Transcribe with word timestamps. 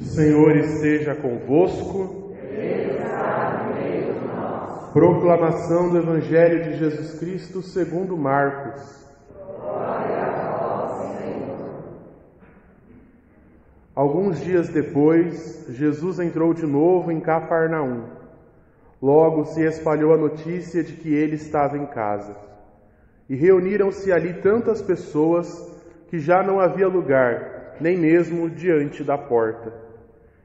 Senhor 0.00 0.56
esteja 0.56 1.14
convosco. 1.14 2.34
Proclamação 4.92 5.90
do 5.90 5.98
Evangelho 5.98 6.64
de 6.64 6.78
Jesus 6.78 7.18
Cristo 7.18 7.62
segundo 7.62 8.16
Marcos. 8.16 9.02
Alguns 13.94 14.40
dias 14.40 14.68
depois, 14.68 15.66
Jesus 15.68 16.18
entrou 16.18 16.54
de 16.54 16.66
novo 16.66 17.12
em 17.12 17.20
Cafarnaum. 17.20 18.04
Logo 19.00 19.44
se 19.44 19.62
espalhou 19.62 20.14
a 20.14 20.16
notícia 20.16 20.82
de 20.82 20.94
que 20.94 21.12
ele 21.12 21.36
estava 21.36 21.76
em 21.76 21.86
casa. 21.86 22.34
E 23.28 23.34
reuniram-se 23.34 24.10
ali 24.12 24.34
tantas 24.34 24.80
pessoas 24.80 25.46
que 26.08 26.18
já 26.18 26.42
não 26.42 26.60
havia 26.60 26.88
lugar, 26.88 27.51
nem 27.80 27.98
mesmo 27.98 28.48
diante 28.50 29.02
da 29.04 29.16
porta. 29.16 29.72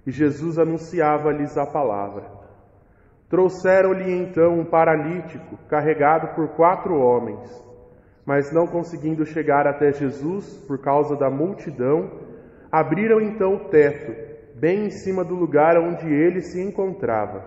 E 0.06 0.12
Jesus 0.12 0.58
anunciava-lhes 0.58 1.58
a 1.58 1.66
palavra. 1.66 2.24
Trouxeram-lhe 3.30 4.10
então 4.10 4.60
um 4.60 4.66
paralítico, 4.66 5.58
carregado 5.68 6.34
por 6.36 6.50
quatro 6.56 6.96
homens. 6.96 7.50
Mas 8.26 8.52
não 8.54 8.68
conseguindo 8.68 9.26
chegar 9.26 9.68
até 9.68 9.92
Jesus 9.92 10.58
por 10.68 10.80
causa 10.80 11.16
da 11.16 11.30
multidão, 11.30 12.10
abriram 12.72 13.20
então 13.20 13.56
o 13.56 13.70
teto, 13.70 14.14
bem 14.56 14.86
em 14.86 14.90
cima 14.90 15.24
do 15.24 15.36
lugar 15.36 15.78
onde 15.78 16.08
ele 16.08 16.42
se 16.42 16.62
encontrava. 16.62 17.44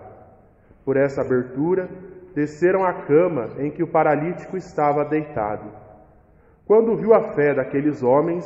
Por 0.85 0.97
essa 0.97 1.21
abertura, 1.21 1.89
desceram 2.33 2.83
a 2.83 2.93
cama 3.05 3.49
em 3.59 3.71
que 3.71 3.83
o 3.83 3.91
paralítico 3.91 4.57
estava 4.57 5.05
deitado. 5.05 5.71
Quando 6.65 6.95
viu 6.95 7.13
a 7.13 7.33
fé 7.33 7.53
daqueles 7.53 8.01
homens, 8.01 8.45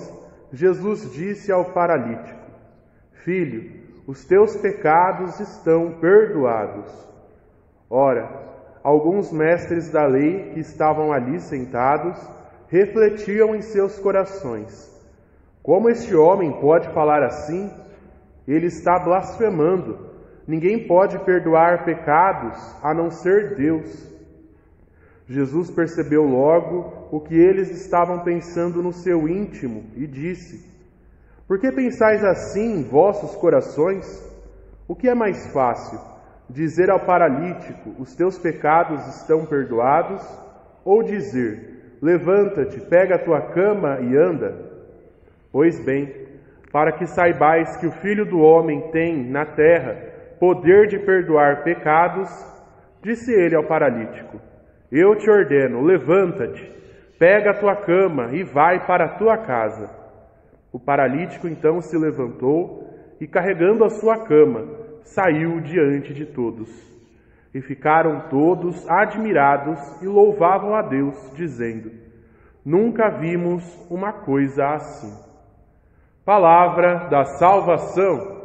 Jesus 0.51 1.11
disse 1.13 1.51
ao 1.51 1.65
paralítico: 1.65 2.39
Filho, 3.23 3.71
os 4.07 4.23
teus 4.25 4.55
pecados 4.55 5.39
estão 5.39 5.93
perdoados. 5.99 6.91
Ora, 7.89 8.29
alguns 8.83 9.31
mestres 9.31 9.91
da 9.91 10.05
lei 10.05 10.51
que 10.53 10.59
estavam 10.59 11.11
ali 11.11 11.39
sentados 11.39 12.19
refletiam 12.67 13.55
em 13.55 13.61
seus 13.61 13.97
corações: 13.99 14.91
Como 15.63 15.89
este 15.89 16.15
homem 16.15 16.51
pode 16.61 16.87
falar 16.93 17.23
assim? 17.23 17.71
Ele 18.47 18.67
está 18.67 18.99
blasfemando. 18.99 20.13
Ninguém 20.47 20.87
pode 20.87 21.17
perdoar 21.19 21.83
pecados 21.83 22.57
a 22.83 22.93
não 22.93 23.09
ser 23.09 23.55
Deus. 23.55 24.14
Jesus 25.27 25.71
percebeu 25.71 26.23
logo 26.23 27.07
o 27.11 27.19
que 27.19 27.33
eles 27.33 27.71
estavam 27.71 28.23
pensando 28.23 28.81
no 28.83 28.93
seu 28.93 29.27
íntimo 29.27 29.85
e 29.95 30.05
disse: 30.05 30.69
Por 31.47 31.59
que 31.59 31.71
pensais 31.71 32.23
assim 32.23 32.79
em 32.79 32.83
vossos 32.83 33.35
corações? 33.35 34.05
O 34.87 34.95
que 34.95 35.09
é 35.09 35.15
mais 35.15 35.51
fácil, 35.51 35.99
dizer 36.47 36.91
ao 36.91 37.05
paralítico: 37.05 37.95
Os 37.97 38.15
teus 38.15 38.37
pecados 38.37 39.03
estão 39.17 39.45
perdoados? 39.47 40.23
Ou 40.83 41.01
dizer: 41.01 41.97
Levanta-te, 41.99 42.79
pega 42.81 43.15
a 43.15 43.23
tua 43.23 43.41
cama 43.51 43.99
e 44.01 44.15
anda? 44.15 44.55
Pois 45.51 45.83
bem, 45.83 46.13
para 46.71 46.91
que 46.91 47.07
saibais 47.07 47.77
que 47.77 47.87
o 47.87 47.91
Filho 47.91 48.25
do 48.25 48.37
Homem 48.39 48.91
tem 48.91 49.27
na 49.27 49.45
terra 49.45 50.13
poder 50.39 50.87
de 50.87 50.99
perdoar 50.99 51.63
pecados, 51.63 52.29
disse 53.01 53.33
ele 53.33 53.55
ao 53.55 53.63
paralítico: 53.63 54.39
Eu 54.91 55.15
te 55.15 55.29
ordeno, 55.29 55.81
levanta-te, 55.81 56.71
pega 57.17 57.51
a 57.51 57.59
tua 57.59 57.75
cama 57.75 58.33
e 58.33 58.43
vai 58.43 58.85
para 58.85 59.05
a 59.05 59.17
tua 59.17 59.37
casa. 59.37 59.89
O 60.71 60.79
paralítico 60.79 61.47
então 61.47 61.81
se 61.81 61.97
levantou 61.97 62.83
e, 63.19 63.27
carregando 63.27 63.83
a 63.83 63.89
sua 63.89 64.25
cama, 64.25 64.67
saiu 65.03 65.61
diante 65.61 66.13
de 66.13 66.25
todos. 66.25 66.69
E 67.53 67.61
ficaram 67.61 68.27
todos 68.29 68.85
admirados 68.89 69.79
e 70.01 70.05
louvavam 70.05 70.75
a 70.75 70.81
Deus, 70.81 71.15
dizendo: 71.35 71.89
Nunca 72.65 73.09
vimos 73.09 73.63
uma 73.89 74.11
coisa 74.11 74.65
assim. 74.73 75.13
Palavra 76.25 77.07
da 77.09 77.23
salvação. 77.23 78.35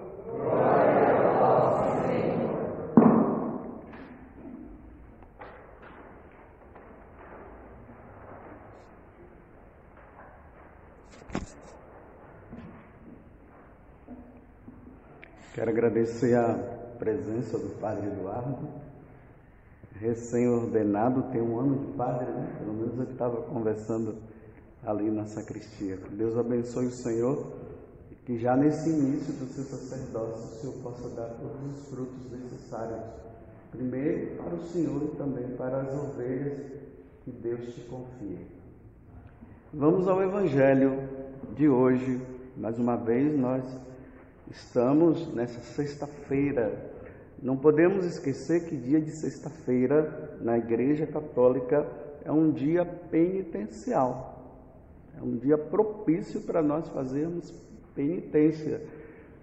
Quero 15.53 15.69
agradecer 15.69 16.37
a 16.37 16.55
presença 16.97 17.59
do 17.59 17.71
Padre 17.81 18.07
Eduardo, 18.07 18.69
recém-ordenado, 19.99 21.25
tem 21.33 21.43
um 21.43 21.59
ano 21.59 21.79
de 21.79 21.93
padre, 21.95 22.27
né? 22.27 22.57
Pelo 22.59 22.73
menos 22.73 22.97
eu 22.97 23.11
estava 23.11 23.43
conversando 23.43 24.15
ali 24.85 25.11
na 25.11 25.27
sacristia. 25.27 25.97
Que 25.97 26.15
Deus 26.15 26.39
abençoe 26.39 26.87
o 26.87 26.93
Senhor 26.93 27.53
e 28.13 28.15
que 28.15 28.39
já 28.39 28.57
nesse 28.57 28.91
início 28.91 29.35
do 29.35 29.47
seu 29.47 29.65
sacerdócio 29.65 30.45
o 30.45 30.61
Senhor 30.61 30.75
possa 30.85 31.09
dar 31.17 31.31
todos 31.31 31.79
os 31.79 31.89
frutos 31.89 32.31
necessários. 32.31 33.01
Primeiro 33.73 34.37
para 34.37 34.55
o 34.55 34.63
Senhor 34.67 35.03
e 35.03 35.17
também 35.17 35.49
para 35.57 35.81
as 35.81 35.93
ovelhas 35.93 36.59
que 37.25 37.31
Deus 37.33 37.75
te 37.75 37.81
confia. 37.83 38.39
Vamos 39.75 40.07
ao 40.07 40.23
Evangelho 40.23 41.09
de 41.57 41.69
hoje. 41.69 42.21
Mais 42.57 42.79
uma 42.79 42.97
vez, 42.97 43.37
nós 43.37 43.65
Estamos 44.51 45.33
nessa 45.33 45.61
sexta-feira. 45.61 46.73
Não 47.41 47.57
podemos 47.57 48.05
esquecer 48.05 48.65
que 48.65 48.77
dia 48.77 49.01
de 49.01 49.13
sexta-feira 49.13 50.39
na 50.41 50.59
Igreja 50.59 51.07
Católica 51.07 51.87
é 52.25 52.33
um 52.33 52.51
dia 52.51 52.85
penitencial. 52.85 54.59
É 55.17 55.23
um 55.23 55.37
dia 55.37 55.57
propício 55.57 56.41
para 56.41 56.61
nós 56.61 56.89
fazermos 56.89 57.55
penitência. 57.95 58.83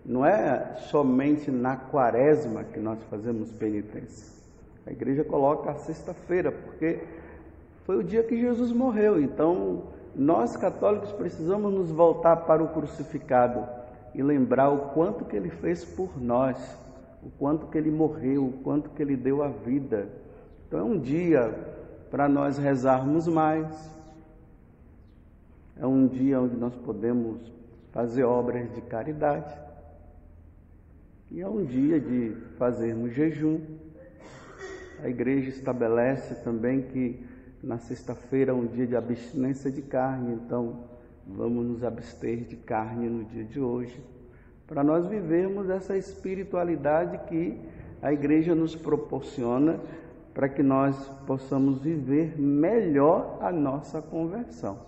Não 0.06 0.26
é 0.26 0.76
somente 0.90 1.50
na 1.50 1.78
quaresma 1.78 2.66
que 2.66 2.80
nós 2.80 3.00
fazemos 3.10 3.50
penitência. 3.54 4.28
A 4.86 4.92
igreja 4.92 5.24
coloca 5.24 5.72
a 5.72 5.76
sexta-feira, 5.76 6.52
porque 6.52 7.00
foi 7.86 7.98
o 7.98 8.04
dia 8.04 8.24
que 8.24 8.40
Jesus 8.40 8.74
morreu. 8.74 9.22
Então, 9.22 9.84
nós 10.14 10.58
católicos 10.58 11.14
precisamos 11.14 11.74
nos 11.74 11.92
voltar 11.92 12.36
para 12.38 12.62
o 12.62 12.70
crucificado 12.70 13.87
e 14.18 14.24
lembrar 14.24 14.72
o 14.72 14.90
quanto 14.94 15.24
que 15.26 15.36
ele 15.36 15.52
fez 15.52 15.86
por 15.86 16.20
nós, 16.20 16.58
o 17.22 17.30
quanto 17.38 17.68
que 17.68 17.78
ele 17.78 17.92
morreu, 17.92 18.48
o 18.48 18.52
quanto 18.64 18.90
que 18.90 19.02
ele 19.04 19.16
deu 19.16 19.44
a 19.44 19.48
vida. 19.48 20.10
Então 20.68 20.80
é 20.80 20.84
um 20.84 21.00
dia 21.00 21.54
para 22.10 22.28
nós 22.28 22.58
rezarmos 22.58 23.28
mais, 23.28 23.68
é 25.80 25.86
um 25.86 26.08
dia 26.08 26.42
onde 26.42 26.58
nós 26.58 26.76
podemos 26.78 27.54
fazer 27.92 28.24
obras 28.24 28.74
de 28.74 28.82
caridade, 28.82 29.56
e 31.30 31.40
é 31.40 31.48
um 31.48 31.64
dia 31.64 32.00
de 32.00 32.36
fazermos 32.58 33.14
jejum. 33.14 33.62
A 35.04 35.08
igreja 35.08 35.50
estabelece 35.50 36.44
também 36.44 36.82
que 36.82 37.24
na 37.62 37.78
sexta-feira 37.78 38.52
é 38.52 38.56
um 38.56 38.66
dia 38.66 38.88
de 38.88 38.96
abstinência 38.96 39.70
de 39.70 39.84
carne, 39.84 40.34
então 40.34 40.97
Vamos 41.36 41.66
nos 41.66 41.84
abster 41.84 42.46
de 42.46 42.56
carne 42.56 43.10
no 43.10 43.26
dia 43.26 43.44
de 43.44 43.60
hoje, 43.60 44.00
para 44.66 44.84
nós 44.84 45.06
vivermos 45.06 45.70
essa 45.70 45.98
espiritualidade 45.98 47.18
que 47.28 47.60
a 48.02 48.14
igreja 48.14 48.56
nos 48.56 48.76
proporciona 48.76 49.80
para 50.34 50.48
que 50.48 50.62
nós 50.62 50.96
possamos 51.26 51.80
viver 51.80 52.40
melhor 52.40 53.40
a 53.42 53.52
nossa 53.52 54.02
conversão. 54.02 54.80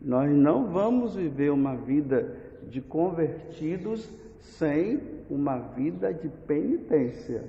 Nós 0.00 0.30
não 0.30 0.66
vamos 0.68 1.16
viver 1.16 1.50
uma 1.50 1.74
vida 1.74 2.36
de 2.68 2.80
convertidos 2.80 4.08
sem 4.38 5.00
uma 5.28 5.58
vida 5.58 6.14
de 6.14 6.28
penitência. 6.28 7.44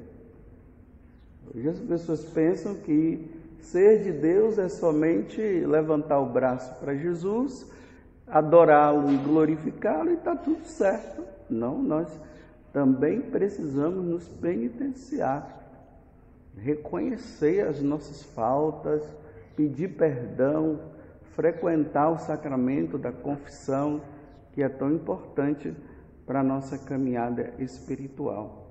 Hoje 1.53 1.69
as 1.69 1.79
pessoas 1.79 2.23
pensam 2.25 2.75
que 2.75 3.29
ser 3.59 4.03
de 4.03 4.11
Deus 4.11 4.57
é 4.57 4.67
somente 4.67 5.41
levantar 5.41 6.19
o 6.19 6.29
braço 6.29 6.79
para 6.79 6.95
Jesus 6.95 7.69
adorá-lo 8.29 9.11
e 9.11 9.17
glorificá-lo 9.17 10.11
e 10.11 10.13
está 10.13 10.35
tudo 10.35 10.63
certo. 10.65 11.23
Não, 11.49 11.81
nós 11.81 12.07
também 12.71 13.21
precisamos 13.21 14.05
nos 14.05 14.27
penitenciar, 14.27 15.57
reconhecer 16.55 17.67
as 17.67 17.81
nossas 17.81 18.23
faltas, 18.23 19.03
pedir 19.55 19.89
perdão, 19.89 20.79
frequentar 21.35 22.09
o 22.11 22.19
sacramento 22.19 22.97
da 22.97 23.11
confissão, 23.11 24.01
que 24.53 24.61
é 24.61 24.69
tão 24.69 24.91
importante 24.93 25.75
para 26.25 26.41
a 26.41 26.43
nossa 26.43 26.77
caminhada 26.77 27.53
espiritual. 27.57 28.67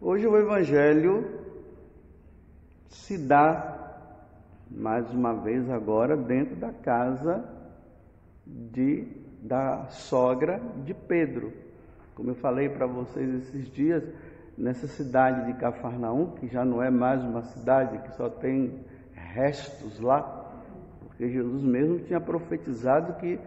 Hoje 0.00 0.26
o 0.26 0.36
Evangelho 0.36 1.40
se 2.88 3.16
dá, 3.16 3.96
mais 4.70 5.10
uma 5.12 5.32
vez 5.34 5.70
agora, 5.70 6.16
dentro 6.16 6.56
da 6.56 6.72
casa 6.72 7.61
de, 8.52 9.08
da 9.40 9.86
sogra 9.88 10.60
de 10.84 10.94
Pedro. 10.94 11.52
Como 12.14 12.30
eu 12.30 12.34
falei 12.34 12.68
para 12.68 12.86
vocês 12.86 13.34
esses 13.34 13.70
dias, 13.70 14.04
nessa 14.56 14.86
cidade 14.86 15.46
de 15.46 15.58
Cafarnaum, 15.58 16.32
que 16.32 16.46
já 16.46 16.64
não 16.64 16.82
é 16.82 16.90
mais 16.90 17.22
uma 17.24 17.42
cidade, 17.42 17.98
que 17.98 18.14
só 18.16 18.28
tem 18.28 18.84
restos 19.14 19.98
lá, 19.98 20.52
porque 21.00 21.28
Jesus 21.28 21.62
mesmo 21.62 22.00
tinha 22.00 22.20
profetizado 22.20 23.14
que 23.14 23.40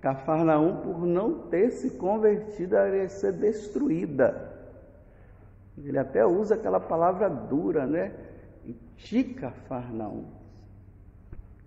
Cafarnaum, 0.00 0.76
por 0.82 1.06
não 1.06 1.48
ter 1.48 1.70
se 1.70 1.90
convertido, 1.90 2.76
iria 2.76 3.08
ser 3.08 3.32
destruída. 3.32 4.50
Ele 5.76 5.98
até 5.98 6.26
usa 6.26 6.54
aquela 6.54 6.80
palavra 6.80 7.28
dura, 7.28 7.86
né? 7.86 8.12
E 9.12 9.24
Cafarnaum. 9.24 10.39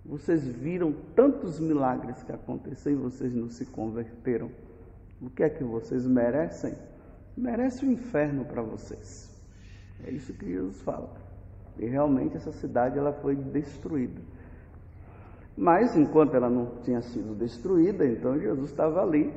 Vocês 0.05 0.45
viram 0.45 0.94
tantos 1.15 1.59
milagres 1.59 2.21
que 2.23 2.31
aconteceram 2.31 2.97
e 2.97 3.01
vocês 3.03 3.33
não 3.33 3.50
se 3.50 3.65
converteram. 3.65 4.51
O 5.21 5.29
que 5.29 5.44
é 5.44 5.50
que 5.50 5.63
vocês 5.63 6.05
merecem? 6.05 6.73
Merece 7.38 7.85
o 7.85 7.91
inferno 7.91 8.44
para 8.44 8.61
vocês. 8.61 9.31
É 10.05 10.11
isso 10.11 10.33
que 10.33 10.45
Jesus 10.45 10.81
fala. 10.81 11.09
E 11.77 11.85
realmente 11.85 12.35
essa 12.35 12.51
cidade 12.51 13.00
ela 13.00 13.13
foi 13.13 13.35
destruída. 13.35 14.21
Mas 15.55 15.95
enquanto 15.95 16.35
ela 16.35 16.50
não 16.50 16.77
tinha 16.83 17.01
sido 17.01 17.33
destruída, 17.35 18.05
então 18.05 18.38
Jesus 18.39 18.71
estava 18.71 19.01
ali 19.01 19.33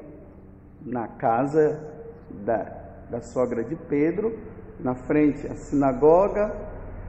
na 0.84 1.06
casa 1.06 1.80
da, 2.44 2.64
da 3.10 3.20
sogra 3.20 3.62
de 3.62 3.76
Pedro, 3.76 4.36
na 4.80 4.94
frente 4.94 5.46
a 5.46 5.54
sinagoga, 5.54 6.54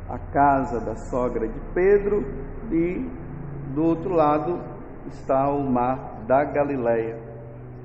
a 0.07 0.19
casa 0.19 0.79
da 0.79 0.95
sogra 0.95 1.47
de 1.47 1.59
Pedro 1.73 2.23
e 2.71 3.26
do 3.77 3.83
outro 3.83 4.15
lado 4.15 4.59
está 5.05 5.47
o 5.51 5.61
mar 5.61 6.23
da 6.25 6.43
Galileia. 6.43 7.15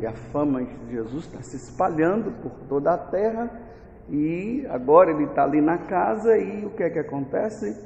E 0.00 0.06
a 0.06 0.12
fama 0.12 0.64
de 0.64 0.90
Jesus 0.90 1.26
está 1.26 1.42
se 1.42 1.56
espalhando 1.56 2.32
por 2.40 2.52
toda 2.66 2.94
a 2.94 2.96
terra 2.96 3.50
e 4.08 4.66
agora 4.70 5.10
ele 5.10 5.24
está 5.24 5.44
ali 5.44 5.60
na 5.60 5.76
casa 5.76 6.38
e 6.38 6.64
o 6.64 6.70
que 6.70 6.82
é 6.82 6.88
que 6.88 6.98
acontece? 6.98 7.76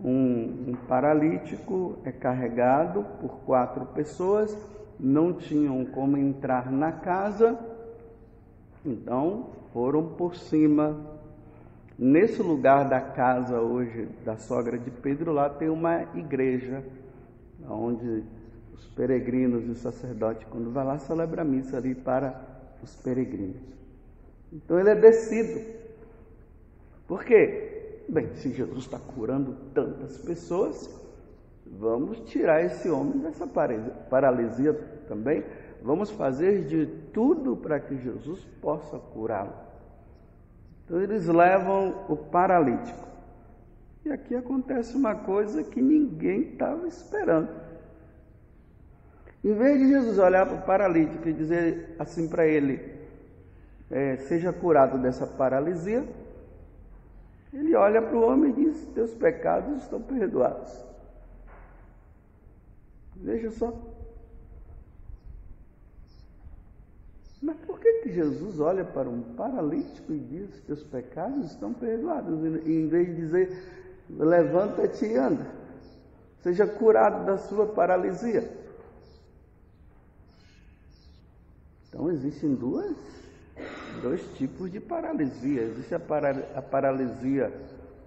Um, 0.00 0.68
um 0.68 0.74
paralítico 0.86 1.98
é 2.04 2.12
carregado 2.12 3.04
por 3.20 3.40
quatro 3.44 3.84
pessoas, 3.86 4.56
não 4.98 5.32
tinham 5.32 5.84
como 5.86 6.16
entrar 6.16 6.70
na 6.70 6.92
casa, 6.92 7.58
então 8.86 9.46
foram 9.72 10.06
por 10.06 10.36
cima. 10.36 10.96
Nesse 12.04 12.42
lugar 12.42 12.88
da 12.88 13.00
casa 13.00 13.60
hoje 13.60 14.08
da 14.24 14.36
sogra 14.36 14.76
de 14.76 14.90
Pedro, 14.90 15.30
lá 15.30 15.48
tem 15.48 15.68
uma 15.68 16.02
igreja, 16.16 16.82
onde 17.70 18.24
os 18.74 18.84
peregrinos 18.88 19.64
e 19.68 19.70
o 19.70 19.74
sacerdote, 19.76 20.44
quando 20.46 20.72
vai 20.72 20.84
lá, 20.84 20.98
celebra 20.98 21.42
a 21.42 21.44
missa 21.44 21.76
ali 21.76 21.94
para 21.94 22.44
os 22.82 22.96
peregrinos. 22.96 23.62
Então 24.52 24.80
ele 24.80 24.90
é 24.90 24.96
descido. 24.96 25.60
Por 27.06 27.22
quê? 27.24 28.02
Bem, 28.08 28.34
se 28.34 28.50
Jesus 28.50 28.78
está 28.78 28.98
curando 28.98 29.54
tantas 29.72 30.18
pessoas, 30.18 30.90
vamos 31.64 32.18
tirar 32.22 32.64
esse 32.64 32.90
homem 32.90 33.20
dessa 33.20 33.46
paralisia 33.46 34.74
também. 35.06 35.44
Vamos 35.80 36.10
fazer 36.10 36.64
de 36.64 36.84
tudo 37.12 37.56
para 37.56 37.78
que 37.78 37.96
Jesus 37.96 38.44
possa 38.60 38.98
curá-lo. 38.98 39.70
Eles 41.00 41.26
levam 41.26 42.04
o 42.08 42.16
paralítico. 42.16 43.08
E 44.04 44.10
aqui 44.10 44.34
acontece 44.34 44.96
uma 44.96 45.14
coisa 45.14 45.62
que 45.62 45.80
ninguém 45.80 46.52
estava 46.52 46.86
esperando. 46.86 47.48
Em 49.44 49.54
vez 49.54 49.78
de 49.78 49.88
Jesus 49.88 50.18
olhar 50.18 50.46
para 50.46 50.56
o 50.56 50.62
paralítico 50.62 51.28
e 51.28 51.32
dizer 51.32 51.96
assim 51.98 52.28
para 52.28 52.46
ele: 52.46 52.80
é, 53.90 54.16
seja 54.16 54.52
curado 54.52 54.98
dessa 54.98 55.26
paralisia, 55.26 56.04
ele 57.52 57.74
olha 57.74 58.00
para 58.00 58.16
o 58.16 58.26
homem 58.26 58.50
e 58.50 58.64
diz: 58.64 58.86
Teus 58.94 59.12
pecados 59.14 59.82
estão 59.82 60.00
perdoados. 60.00 60.72
Veja 63.16 63.50
só. 63.50 63.72
Mas 67.42 67.56
por 67.60 67.80
que, 67.80 67.92
que 68.01 68.01
Jesus 68.12 68.60
olha 68.60 68.84
para 68.84 69.08
um 69.08 69.22
paralítico 69.34 70.12
e 70.12 70.18
diz: 70.18 70.60
Teus 70.66 70.82
pecados 70.82 71.50
estão 71.50 71.72
perdoados? 71.72 72.44
Em 72.66 72.86
vez 72.86 73.08
de 73.08 73.14
dizer: 73.16 73.72
Levanta-te 74.10 75.06
e 75.06 75.16
anda, 75.16 75.46
seja 76.42 76.66
curado 76.66 77.24
da 77.24 77.38
sua 77.38 77.66
paralisia. 77.66 78.50
Então 81.88 82.10
existem 82.10 82.54
duas, 82.54 82.96
dois 84.02 84.22
tipos 84.36 84.70
de 84.70 84.80
paralisia. 84.80 85.62
Existe 85.62 85.94
a, 85.94 86.00
para, 86.00 86.30
a 86.54 86.62
paralisia 86.62 87.52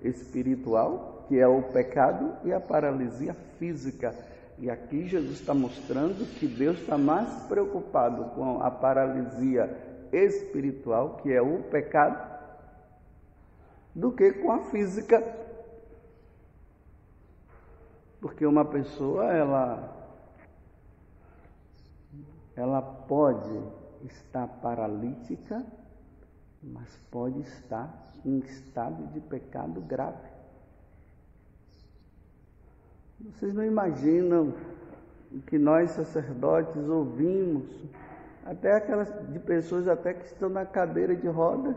espiritual, 0.02 1.26
que 1.28 1.40
é 1.40 1.48
o 1.48 1.62
pecado, 1.62 2.34
e 2.44 2.52
a 2.52 2.60
paralisia 2.60 3.36
física. 3.60 4.14
E 4.58 4.70
aqui 4.70 5.08
Jesus 5.08 5.40
está 5.40 5.54
mostrando 5.54 6.26
que 6.40 6.48
Deus 6.48 6.80
está 6.80 6.98
mais 6.98 7.30
preocupado 7.44 8.26
com 8.36 8.62
a 8.62 8.72
paralisia 8.72 9.95
espiritual, 10.12 11.18
que 11.18 11.32
é 11.32 11.42
o 11.42 11.64
pecado, 11.64 12.34
do 13.94 14.12
que 14.12 14.34
com 14.34 14.52
a 14.52 14.60
física. 14.66 15.22
Porque 18.20 18.46
uma 18.46 18.66
pessoa, 18.66 19.32
ela 19.32 19.96
ela 22.56 22.82
pode 22.82 23.62
estar 24.06 24.48
paralítica, 24.48 25.64
mas 26.64 26.88
pode 27.12 27.42
estar 27.42 28.12
em 28.24 28.40
estado 28.40 29.08
de 29.08 29.20
pecado 29.20 29.82
grave. 29.82 30.36
Vocês 33.20 33.54
não 33.54 33.64
imaginam 33.64 34.54
o 35.32 35.42
que 35.42 35.58
nós 35.58 35.92
sacerdotes 35.92 36.88
ouvimos, 36.88 37.66
até 38.46 38.74
aquelas 38.76 39.12
de 39.34 39.40
pessoas 39.40 39.88
até 39.88 40.14
que 40.14 40.26
estão 40.28 40.48
na 40.48 40.66
cadeira 40.66 41.16
de 41.16 41.28
rodas. 41.28 41.76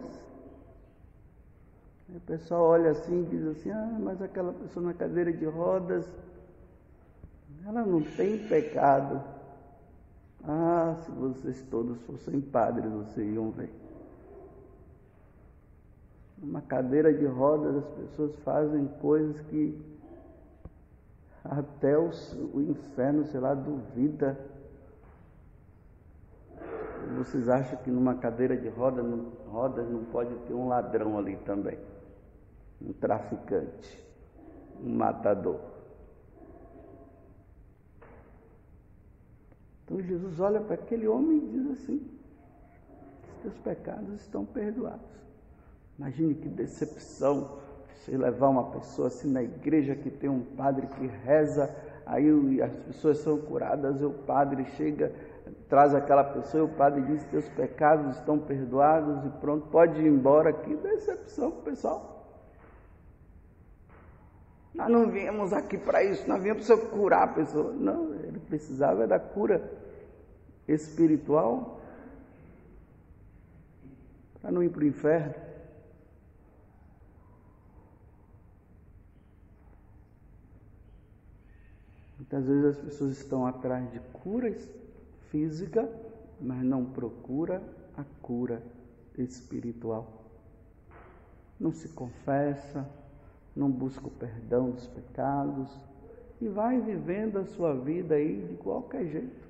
o 2.14 2.20
pessoal 2.20 2.62
olha 2.62 2.90
assim 2.90 3.22
e 3.22 3.26
diz 3.26 3.46
assim, 3.46 3.70
ah, 3.70 3.98
mas 3.98 4.20
aquela 4.20 4.52
pessoa 4.52 4.84
na 4.84 4.92
cadeira 4.92 5.32
de 5.32 5.46
rodas, 5.46 6.06
ela 7.66 7.82
não 7.82 8.02
tem 8.02 8.46
pecado. 8.46 9.22
Ah, 10.44 10.96
se 11.04 11.10
vocês 11.10 11.62
todos 11.70 11.98
fossem 12.02 12.40
padres, 12.40 12.90
vocês 12.90 13.34
iam 13.34 13.50
ver. 13.50 13.72
Numa 16.36 16.60
cadeira 16.60 17.12
de 17.12 17.24
rodas, 17.24 17.76
as 17.76 17.88
pessoas 17.88 18.36
fazem 18.44 18.86
coisas 19.00 19.40
que 19.46 19.76
até 21.42 21.98
o, 21.98 22.10
o 22.52 22.60
inferno, 22.60 23.24
sei 23.26 23.40
lá, 23.40 23.54
duvida. 23.54 24.38
Vocês 27.18 27.48
acham 27.48 27.76
que 27.78 27.90
numa 27.90 28.14
cadeira 28.14 28.56
de 28.56 28.68
rodas, 28.68 29.04
rodas 29.48 29.90
não 29.90 30.04
pode 30.04 30.34
ter 30.46 30.54
um 30.54 30.68
ladrão 30.68 31.18
ali 31.18 31.36
também? 31.38 31.76
Um 32.80 32.92
traficante, 32.92 34.06
um 34.80 34.94
matador. 34.94 35.58
Então 39.84 40.00
Jesus 40.00 40.38
olha 40.38 40.60
para 40.60 40.74
aquele 40.74 41.08
homem 41.08 41.38
e 41.38 41.48
diz 41.48 41.70
assim: 41.72 42.08
os 43.28 43.42
teus 43.42 43.58
pecados 43.58 44.20
estão 44.20 44.44
perdoados. 44.44 45.18
Imagine 45.98 46.34
que 46.36 46.48
decepção 46.48 47.58
você 48.08 48.16
levar 48.16 48.48
uma 48.48 48.70
pessoa 48.70 49.08
assim 49.08 49.30
na 49.30 49.42
igreja 49.42 49.96
que 49.96 50.10
tem 50.10 50.30
um 50.30 50.42
padre 50.56 50.86
que 50.86 51.06
reza, 51.06 51.74
aí 52.06 52.62
as 52.62 52.76
pessoas 52.76 53.18
são 53.18 53.38
curadas, 53.38 54.00
e 54.00 54.04
o 54.04 54.12
padre 54.12 54.64
chega, 54.76 55.12
traz 55.68 55.94
aquela 55.94 56.24
pessoa, 56.24 56.62
e 56.62 56.66
o 56.66 56.74
padre 56.76 57.02
diz: 57.02 57.24
Teus 57.24 57.48
pecados 57.48 58.16
estão 58.16 58.38
perdoados 58.38 59.24
e 59.26 59.28
pronto, 59.40 59.68
pode 59.68 60.00
ir 60.00 60.06
embora. 60.06 60.52
Que 60.52 60.74
decepção, 60.74 61.50
pessoal. 61.50 62.18
Nós 64.74 64.88
não 64.88 65.10
viemos 65.10 65.52
aqui 65.52 65.76
para 65.76 66.04
isso, 66.04 66.28
nós 66.28 66.42
viemos 66.42 66.66
para 66.66 66.76
curar 66.76 67.22
a 67.24 67.32
pessoa. 67.32 67.72
Não, 67.72 68.14
ele 68.14 68.38
precisava 68.38 69.06
da 69.06 69.18
cura 69.18 69.70
espiritual 70.66 71.80
para 74.40 74.52
não 74.52 74.62
ir 74.62 74.70
para 74.70 74.82
o 74.82 74.86
inferno. 74.86 75.34
Muitas 82.18 82.46
vezes 82.46 82.64
as 82.64 82.76
pessoas 82.78 83.12
estão 83.12 83.46
atrás 83.46 83.90
de 83.90 84.00
curas 84.12 84.68
física, 85.30 85.88
mas 86.40 86.62
não 86.62 86.84
procura 86.84 87.62
a 87.96 88.04
cura 88.22 88.62
espiritual. 89.16 90.06
Não 91.58 91.72
se 91.72 91.88
confessa, 91.88 92.88
não 93.54 93.70
busca 93.70 94.06
o 94.06 94.10
perdão 94.10 94.70
dos 94.70 94.86
pecados 94.86 95.68
e 96.40 96.48
vai 96.48 96.80
vivendo 96.80 97.38
a 97.38 97.44
sua 97.44 97.74
vida 97.74 98.14
aí 98.14 98.46
de 98.48 98.54
qualquer 98.56 99.06
jeito. 99.06 99.48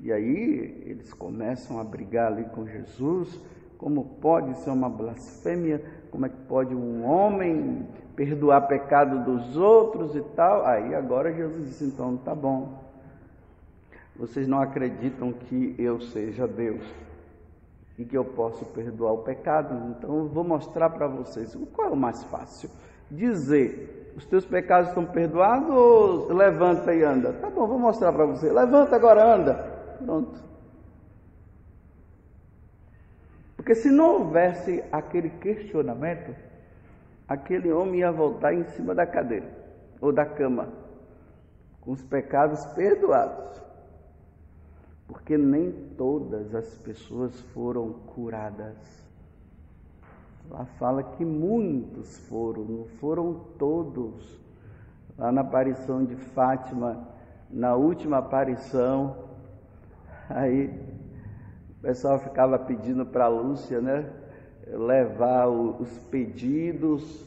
E 0.00 0.10
aí 0.10 0.82
eles 0.86 1.12
começam 1.12 1.78
a 1.78 1.84
brigar 1.84 2.32
ali 2.32 2.44
com 2.46 2.66
Jesus. 2.66 3.38
Como 3.78 4.04
pode 4.20 4.56
ser 4.58 4.70
uma 4.70 4.88
blasfêmia? 4.88 5.82
Como 6.10 6.26
é 6.26 6.28
que 6.28 6.40
pode 6.48 6.74
um 6.74 7.04
homem 7.04 7.86
perdoar 8.16 8.62
pecado 8.62 9.24
dos 9.24 9.56
outros 9.56 10.16
e 10.16 10.22
tal? 10.34 10.64
Aí 10.66 10.94
agora 10.94 11.32
Jesus 11.32 11.68
disse: 11.68 11.84
então 11.84 12.16
tá 12.16 12.34
bom. 12.34 12.89
Vocês 14.20 14.46
não 14.46 14.60
acreditam 14.60 15.32
que 15.32 15.74
eu 15.78 15.98
seja 15.98 16.46
Deus 16.46 16.82
e 17.96 18.04
que 18.04 18.18
eu 18.18 18.22
posso 18.22 18.66
perdoar 18.66 19.14
o 19.14 19.22
pecado? 19.22 19.96
Então 19.96 20.14
eu 20.18 20.28
vou 20.28 20.44
mostrar 20.44 20.90
para 20.90 21.06
vocês 21.06 21.56
qual 21.72 21.88
é 21.88 21.90
o 21.90 21.96
mais 21.96 22.22
fácil. 22.24 22.68
Dizer, 23.10 24.12
os 24.14 24.26
teus 24.26 24.44
pecados 24.44 24.90
estão 24.90 25.06
perdoados 25.06 25.70
ou 25.70 26.34
levanta 26.34 26.94
e 26.94 27.02
anda? 27.02 27.32
Tá 27.32 27.48
bom, 27.48 27.66
vou 27.66 27.78
mostrar 27.78 28.12
para 28.12 28.26
você. 28.26 28.52
Levanta 28.52 28.94
agora, 28.94 29.24
anda. 29.24 29.54
Pronto. 30.04 30.38
Porque 33.56 33.74
se 33.74 33.90
não 33.90 34.18
houvesse 34.18 34.84
aquele 34.92 35.30
questionamento, 35.30 36.36
aquele 37.26 37.72
homem 37.72 38.00
ia 38.00 38.12
voltar 38.12 38.52
em 38.52 38.64
cima 38.64 38.94
da 38.94 39.06
cadeira 39.06 39.48
ou 39.98 40.12
da 40.12 40.26
cama, 40.26 40.68
com 41.80 41.92
os 41.92 42.02
pecados 42.02 42.62
perdoados. 42.74 43.69
Porque 45.10 45.36
nem 45.36 45.72
todas 45.96 46.54
as 46.54 46.74
pessoas 46.76 47.38
foram 47.52 47.92
curadas. 48.14 48.76
Lá 50.48 50.64
fala 50.78 51.02
que 51.02 51.24
muitos 51.24 52.16
foram, 52.28 52.64
não 52.64 52.84
foram 53.00 53.34
todos. 53.58 54.38
Lá 55.18 55.30
na 55.30 55.42
aparição 55.42 56.04
de 56.04 56.16
Fátima, 56.16 57.06
na 57.50 57.74
última 57.74 58.18
aparição, 58.18 59.30
Aí 60.30 60.70
o 61.70 61.82
pessoal 61.82 62.16
ficava 62.20 62.56
pedindo 62.56 63.04
para 63.04 63.26
Lúcia, 63.26 63.80
né? 63.80 64.08
Levar 64.64 65.48
os 65.48 65.88
pedidos 66.08 67.26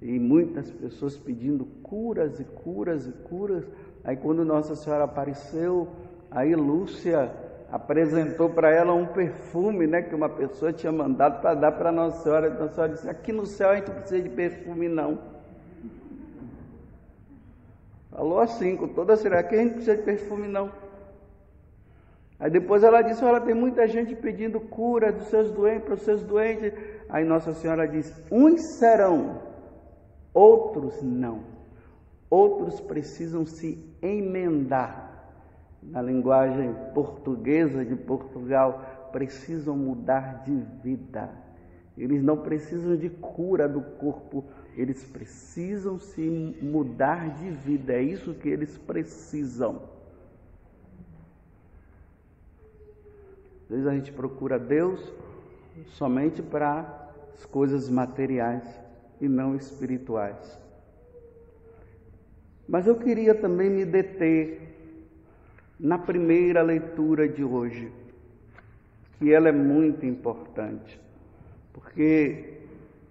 e 0.00 0.18
muitas 0.20 0.70
pessoas 0.70 1.16
pedindo 1.16 1.64
curas 1.82 2.38
e 2.38 2.44
curas 2.44 3.08
e 3.08 3.10
curas. 3.10 3.64
Aí 4.04 4.16
quando 4.16 4.44
Nossa 4.44 4.76
Senhora 4.76 5.02
apareceu, 5.02 5.88
aí 6.30 6.54
Lúcia 6.54 7.32
apresentou 7.70 8.50
para 8.50 8.74
ela 8.74 8.92
um 8.92 9.06
perfume, 9.06 9.86
né, 9.86 10.02
que 10.02 10.14
uma 10.14 10.28
pessoa 10.28 10.72
tinha 10.72 10.92
mandado 10.92 11.40
para 11.40 11.54
dar 11.54 11.72
para 11.72 11.92
Nossa 11.92 12.22
Senhora. 12.22 12.50
Nossa 12.50 12.74
Senhora 12.74 12.92
disse: 12.92 13.08
"Aqui 13.08 13.32
no 13.32 13.46
céu 13.46 13.70
a 13.70 13.76
gente 13.76 13.88
não 13.88 13.96
precisa 13.96 14.22
de 14.22 14.28
perfume 14.28 14.88
não". 14.88 15.18
Falou 18.10 18.40
assim, 18.40 18.76
com 18.76 18.88
toda 18.88 19.14
a 19.14 19.16
seriedade, 19.16 19.54
a 19.54 19.58
gente 19.58 19.74
precisa 19.74 19.96
de 19.96 20.02
perfume 20.02 20.48
não. 20.48 20.70
Aí 22.40 22.50
depois 22.50 22.82
ela 22.82 23.02
disse: 23.02 23.22
Olha, 23.22 23.40
tem 23.40 23.54
muita 23.54 23.86
gente 23.86 24.16
pedindo 24.16 24.58
cura 24.58 25.12
dos 25.12 25.28
seus 25.28 25.50
doentes, 25.50 25.84
para 25.84 25.94
os 25.94 26.02
seus 26.02 26.22
doentes. 26.22 26.72
Aí 27.08 27.22
Nossa 27.22 27.52
Senhora 27.52 27.86
diz: 27.86 28.10
Uns 28.32 28.78
serão, 28.78 29.42
outros 30.32 31.02
não. 31.02 31.44
Outros 32.30 32.80
precisam 32.80 33.44
se 33.44 33.94
emendar. 34.00 35.09
Na 35.82 36.02
linguagem 36.02 36.74
portuguesa 36.94 37.84
de 37.84 37.96
Portugal, 37.96 39.08
precisam 39.12 39.76
mudar 39.76 40.42
de 40.44 40.54
vida. 40.82 41.30
Eles 41.96 42.22
não 42.22 42.36
precisam 42.36 42.96
de 42.96 43.10
cura 43.10 43.68
do 43.68 43.80
corpo, 43.80 44.44
eles 44.76 45.04
precisam 45.04 45.98
se 45.98 46.22
mudar 46.62 47.34
de 47.34 47.50
vida. 47.50 47.92
É 47.92 48.02
isso 48.02 48.34
que 48.34 48.48
eles 48.48 48.76
precisam. 48.78 49.82
Às 53.64 53.68
vezes 53.68 53.86
a 53.86 53.94
gente 53.94 54.12
procura 54.12 54.58
Deus 54.58 55.12
somente 55.90 56.42
para 56.42 57.10
as 57.34 57.44
coisas 57.44 57.88
materiais 57.88 58.64
e 59.20 59.28
não 59.28 59.54
espirituais. 59.54 60.58
Mas 62.68 62.86
eu 62.86 62.96
queria 62.96 63.34
também 63.34 63.68
me 63.70 63.84
deter 63.84 64.69
na 65.80 65.98
primeira 65.98 66.62
leitura 66.62 67.26
de 67.26 67.42
hoje, 67.42 67.90
que 69.18 69.32
ela 69.32 69.48
é 69.48 69.52
muito 69.52 70.04
importante, 70.04 71.00
porque 71.72 72.58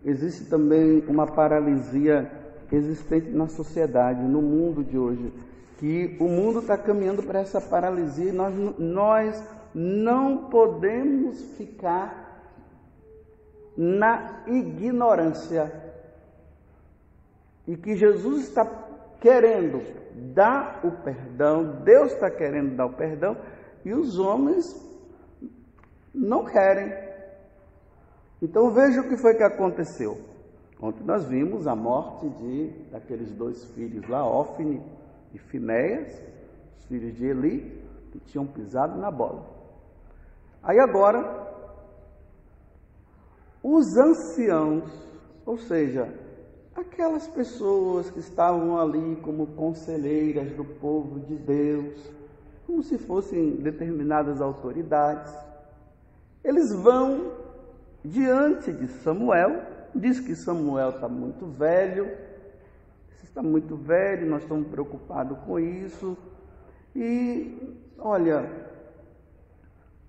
existe 0.05 0.45
também 0.45 1.03
uma 1.07 1.25
paralisia 1.25 2.31
existente 2.71 3.29
na 3.31 3.47
sociedade, 3.47 4.21
no 4.21 4.41
mundo 4.41 4.83
de 4.83 4.97
hoje, 4.97 5.33
que 5.79 6.15
o 6.19 6.27
mundo 6.27 6.59
está 6.59 6.77
caminhando 6.77 7.23
para 7.23 7.39
essa 7.39 7.59
paralisia 7.59 8.29
e 8.29 8.31
nós, 8.31 8.53
nós 8.77 9.43
não 9.73 10.49
podemos 10.49 11.41
ficar 11.55 12.29
na 13.75 14.43
ignorância. 14.47 15.71
E 17.67 17.77
que 17.77 17.95
Jesus 17.95 18.49
está 18.49 18.65
querendo 19.21 19.81
dar 20.19 20.81
o 20.83 20.91
perdão, 21.03 21.81
Deus 21.83 22.13
está 22.13 22.29
querendo 22.29 22.75
dar 22.75 22.85
o 22.85 22.93
perdão, 22.93 23.37
e 23.83 23.93
os 23.93 24.19
homens 24.19 24.65
não 26.13 26.45
querem. 26.45 26.93
Então 28.41 28.71
veja 28.71 29.01
o 29.01 29.09
que 29.09 29.17
foi 29.17 29.35
que 29.35 29.43
aconteceu. 29.43 30.17
Ontem 30.81 31.03
nós 31.03 31.27
vimos 31.27 31.67
a 31.67 31.75
morte 31.75 32.29
de 32.29 32.69
daqueles 32.91 33.31
dois 33.33 33.65
filhos 33.73 34.07
lá, 34.07 34.25
Ofne 34.25 34.81
e 35.33 35.37
Finéias, 35.37 36.21
os 36.77 36.85
filhos 36.85 37.15
de 37.15 37.25
Eli, 37.25 37.83
que 38.11 38.19
tinham 38.19 38.47
pisado 38.47 38.97
na 38.97 39.11
bola. 39.11 39.45
Aí 40.63 40.79
agora, 40.79 41.47
os 43.61 43.85
anciãos, 43.97 44.89
ou 45.45 45.57
seja, 45.57 46.13
aquelas 46.75 47.27
pessoas 47.27 48.09
que 48.09 48.19
estavam 48.19 48.79
ali 48.79 49.17
como 49.17 49.47
conselheiras 49.47 50.51
do 50.53 50.63
povo 50.63 51.19
de 51.19 51.35
Deus, 51.35 52.11
como 52.65 52.83
se 52.83 52.97
fossem 52.97 53.55
determinadas 53.55 54.41
autoridades, 54.41 55.33
eles 56.43 56.73
vão 56.73 57.33
diante 58.03 58.71
de 58.71 58.87
Samuel, 58.87 59.61
diz 59.93 60.19
que 60.19 60.35
Samuel 60.35 60.89
está 60.91 61.09
muito 61.09 61.45
velho, 61.47 62.09
está 63.23 63.41
muito 63.41 63.75
velho, 63.75 64.29
nós 64.29 64.43
estamos 64.43 64.67
preocupados 64.67 65.37
com 65.39 65.59
isso, 65.59 66.17
e 66.95 67.77
olha, 67.97 68.49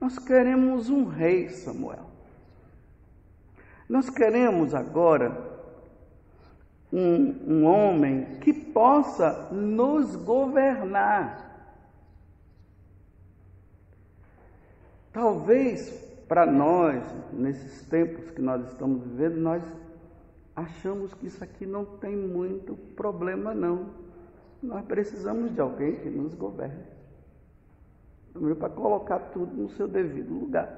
nós 0.01 0.19
queremos 0.19 0.89
um 0.89 1.05
rei, 1.05 1.49
Samuel. 1.51 2.09
Nós 3.89 4.09
queremos 4.09 4.75
agora 4.75 5.50
um, 6.93 7.35
um 7.47 7.67
homem 7.67 8.39
que 8.41 8.53
possa 8.53 9.49
nos 9.53 10.17
governar. 10.17 11.49
Talvez 15.13 15.91
para 16.29 16.47
nós, 16.47 17.03
nesses 17.33 17.85
tempos 17.87 18.31
que 18.31 18.41
nós 18.41 18.65
estamos 18.69 19.03
vivendo, 19.05 19.37
nós 19.41 19.63
achamos 20.55 21.13
que 21.15 21.27
isso 21.27 21.43
aqui 21.43 21.67
não 21.67 21.85
tem 21.85 22.17
muito 22.17 22.77
problema, 22.95 23.53
não. 23.53 23.91
Nós 24.63 24.85
precisamos 24.85 25.53
de 25.55 25.61
alguém 25.61 25.97
que 25.97 26.09
nos 26.09 26.35
governe 26.35 26.85
para 28.59 28.69
colocar 28.69 29.19
tudo 29.19 29.55
no 29.55 29.71
seu 29.71 29.89
devido 29.89 30.33
lugar. 30.33 30.73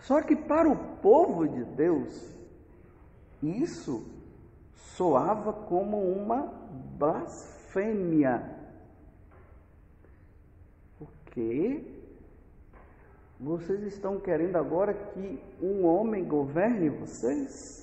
Só 0.00 0.22
que 0.22 0.34
para 0.34 0.68
o 0.68 0.76
povo 0.96 1.46
de 1.46 1.64
Deus, 1.64 2.37
isso 3.42 4.06
soava 4.74 5.52
como 5.52 6.00
uma 6.12 6.52
blasfêmia. 6.98 8.56
Porque 10.98 11.84
vocês 13.38 13.82
estão 13.82 14.18
querendo 14.18 14.56
agora 14.56 14.94
que 14.94 15.40
um 15.60 15.84
homem 15.84 16.24
governe 16.24 16.88
vocês? 16.88 17.78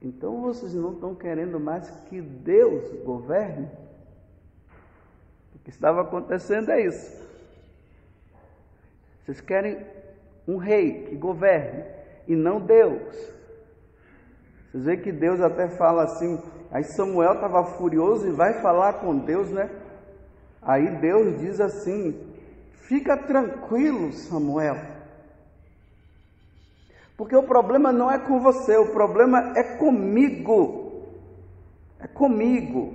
Então 0.00 0.40
vocês 0.40 0.74
não 0.74 0.92
estão 0.92 1.14
querendo 1.14 1.58
mais 1.58 1.90
que 2.08 2.20
Deus 2.20 2.90
governe? 3.04 3.70
que 5.64 5.70
estava 5.70 6.02
acontecendo 6.02 6.70
é 6.70 6.86
isso. 6.86 7.24
Vocês 9.24 9.40
querem 9.40 9.84
um 10.46 10.58
rei 10.58 11.06
que 11.06 11.16
governe 11.16 11.84
e 12.28 12.36
não 12.36 12.60
Deus. 12.60 13.16
Vocês 14.74 14.86
veem 14.86 15.00
que 15.00 15.12
Deus 15.12 15.40
até 15.40 15.68
fala 15.68 16.02
assim. 16.02 16.36
Aí 16.72 16.82
Samuel 16.82 17.34
estava 17.34 17.62
furioso 17.62 18.26
e 18.26 18.32
vai 18.32 18.60
falar 18.60 18.94
com 18.94 19.16
Deus, 19.16 19.48
né? 19.52 19.70
Aí 20.60 20.98
Deus 20.98 21.38
diz 21.38 21.60
assim: 21.60 22.20
Fica 22.88 23.16
tranquilo, 23.16 24.12
Samuel. 24.12 24.76
Porque 27.16 27.36
o 27.36 27.44
problema 27.44 27.92
não 27.92 28.10
é 28.10 28.18
com 28.18 28.40
você, 28.40 28.76
o 28.76 28.90
problema 28.90 29.52
é 29.56 29.76
comigo. 29.78 31.04
É 32.00 32.08
comigo. 32.08 32.94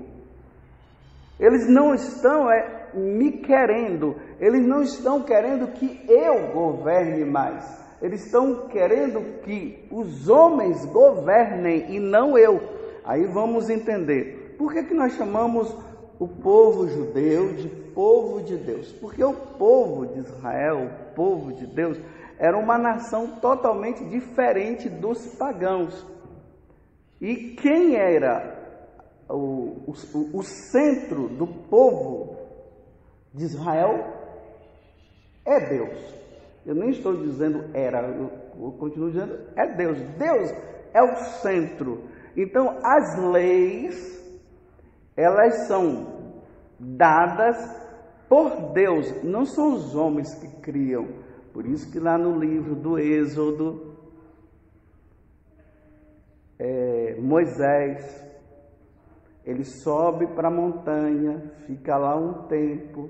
Eles 1.40 1.70
não 1.70 1.96
estão 1.96 2.52
é, 2.52 2.90
me 2.94 3.38
querendo, 3.38 4.18
eles 4.38 4.68
não 4.68 4.82
estão 4.82 5.24
querendo 5.24 5.72
que 5.72 6.04
eu 6.10 6.52
governe 6.52 7.24
mais, 7.24 7.64
eles 8.01 8.25
estão 8.25 8.68
querendo 8.68 9.41
que 9.41 9.88
os 9.91 10.29
homens 10.29 10.86
governem 10.86 11.96
e 11.96 12.00
não 12.00 12.38
eu. 12.38 12.62
Aí 13.03 13.25
vamos 13.25 13.70
entender. 13.70 14.56
Por 14.58 14.74
que, 14.74 14.84
que 14.84 14.94
nós 14.94 15.13
chamamos 15.13 15.74
o 16.20 16.27
povo 16.27 16.88
judeu 16.88 17.53
de 17.53 17.68
povo 17.68 18.41
de 18.41 18.56
Deus? 18.58 18.91
Porque 18.94 19.24
o 19.24 19.34
povo 19.34 20.06
de 20.08 20.20
Israel, 20.20 20.89
o 21.12 21.15
povo 21.15 21.53
de 21.53 21.65
Deus, 21.65 21.98
era 22.38 22.58
uma 22.58 22.77
nação 22.77 23.39
totalmente 23.41 24.03
diferente 24.06 24.88
dos 24.88 25.25
pagãos. 25.36 26.06
E 27.20 27.56
quem 27.62 27.96
era 27.96 28.58
o, 29.29 29.84
o, 29.88 30.38
o 30.38 30.44
centro 30.44 31.27
do 31.27 31.46
povo 31.46 32.38
de 33.34 33.44
Israel 33.44 34.06
é 35.46 35.60
Deus. 35.60 36.19
Eu 36.70 36.76
nem 36.76 36.92
estou 36.92 37.18
dizendo 37.18 37.66
era, 37.74 38.00
eu, 38.10 38.72
continuo 38.74 39.10
dizendo 39.10 39.40
é 39.56 39.76
Deus. 39.76 39.98
Deus 40.20 40.52
é 40.94 41.02
o 41.02 41.16
centro. 41.42 42.04
Então 42.38 42.78
as 42.84 43.18
leis 43.18 44.20
elas 45.18 45.66
são 45.66 46.36
dadas 46.80 47.58
por 48.30 48.72
Deus, 48.72 49.24
não 49.24 49.46
são 49.46 49.74
os 49.74 49.96
homens 49.96 50.32
que 50.36 50.62
criam. 50.62 51.08
Por 51.52 51.66
isso 51.66 51.92
que 51.92 52.00
lá 52.00 52.20
no 52.20 52.40
livro 52.40 52.76
do 52.76 53.00
Êxodo, 53.00 53.96
é, 56.60 57.16
Moisés, 57.20 58.24
ele 59.44 59.64
sobe 59.66 60.28
para 60.36 60.50
a 60.50 60.52
montanha, 60.52 61.52
fica 61.66 61.98
lá 61.98 62.16
um 62.16 62.44
tempo, 62.48 63.10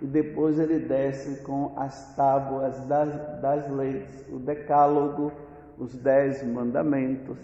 e 0.00 0.06
depois 0.06 0.58
ele 0.58 0.78
desce 0.78 1.42
com 1.42 1.72
as 1.76 2.14
tábuas 2.14 2.78
das, 2.86 3.40
das 3.40 3.70
leis, 3.70 4.06
o 4.30 4.38
decálogo, 4.38 5.32
os 5.78 5.94
dez 5.94 6.42
mandamentos. 6.42 7.38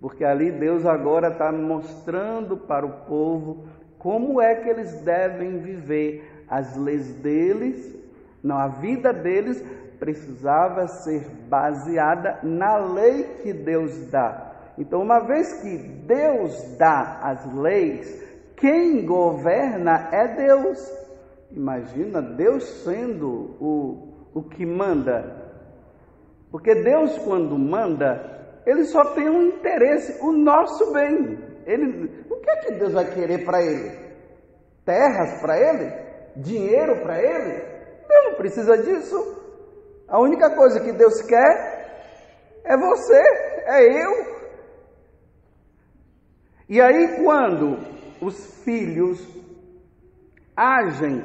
Porque 0.00 0.24
ali 0.24 0.50
Deus 0.50 0.84
agora 0.84 1.28
está 1.28 1.50
mostrando 1.50 2.56
para 2.56 2.84
o 2.84 3.06
povo 3.06 3.66
como 3.98 4.40
é 4.40 4.54
que 4.56 4.68
eles 4.68 5.00
devem 5.00 5.58
viver 5.58 6.44
as 6.48 6.76
leis 6.76 7.14
deles, 7.16 7.94
não, 8.42 8.58
a 8.58 8.68
vida 8.68 9.12
deles 9.12 9.64
precisava 9.98 10.86
ser 10.86 11.26
baseada 11.48 12.38
na 12.42 12.76
lei 12.76 13.24
que 13.42 13.54
Deus 13.54 14.10
dá. 14.10 14.52
Então, 14.76 15.00
uma 15.00 15.20
vez 15.20 15.62
que 15.62 15.78
Deus 15.78 16.76
dá 16.76 17.20
as 17.22 17.54
leis, 17.54 18.22
quem 18.56 19.04
governa 19.04 20.08
é 20.12 20.34
Deus. 20.36 20.78
Imagina 21.50 22.20
Deus 22.20 22.64
sendo 22.84 23.56
o, 23.60 24.28
o 24.34 24.42
que 24.42 24.64
manda. 24.64 25.42
Porque 26.50 26.74
Deus, 26.74 27.18
quando 27.18 27.58
manda, 27.58 28.60
ele 28.66 28.84
só 28.84 29.04
tem 29.14 29.28
um 29.28 29.48
interesse, 29.48 30.24
o 30.24 30.32
nosso 30.32 30.92
bem. 30.92 31.38
Ele, 31.66 32.24
o 32.30 32.36
que 32.36 32.50
é 32.50 32.56
que 32.56 32.74
Deus 32.74 32.92
vai 32.92 33.12
querer 33.12 33.44
para 33.44 33.62
ele? 33.62 34.04
Terras 34.84 35.40
para 35.40 35.58
ele? 35.58 36.04
dinheiro 36.36 37.00
para 37.00 37.20
ele, 37.20 37.60
Deus 38.08 38.24
não 38.24 38.34
precisa 38.34 38.76
disso. 38.78 39.42
A 40.08 40.20
única 40.20 40.54
coisa 40.54 40.80
que 40.80 40.92
Deus 40.92 41.22
quer 41.22 42.62
é 42.64 42.76
você, 42.76 43.22
é 43.66 44.04
eu. 44.04 44.34
E 46.68 46.80
aí, 46.80 47.22
quando 47.22 47.93
os 48.24 48.62
filhos 48.64 49.22
agem 50.56 51.22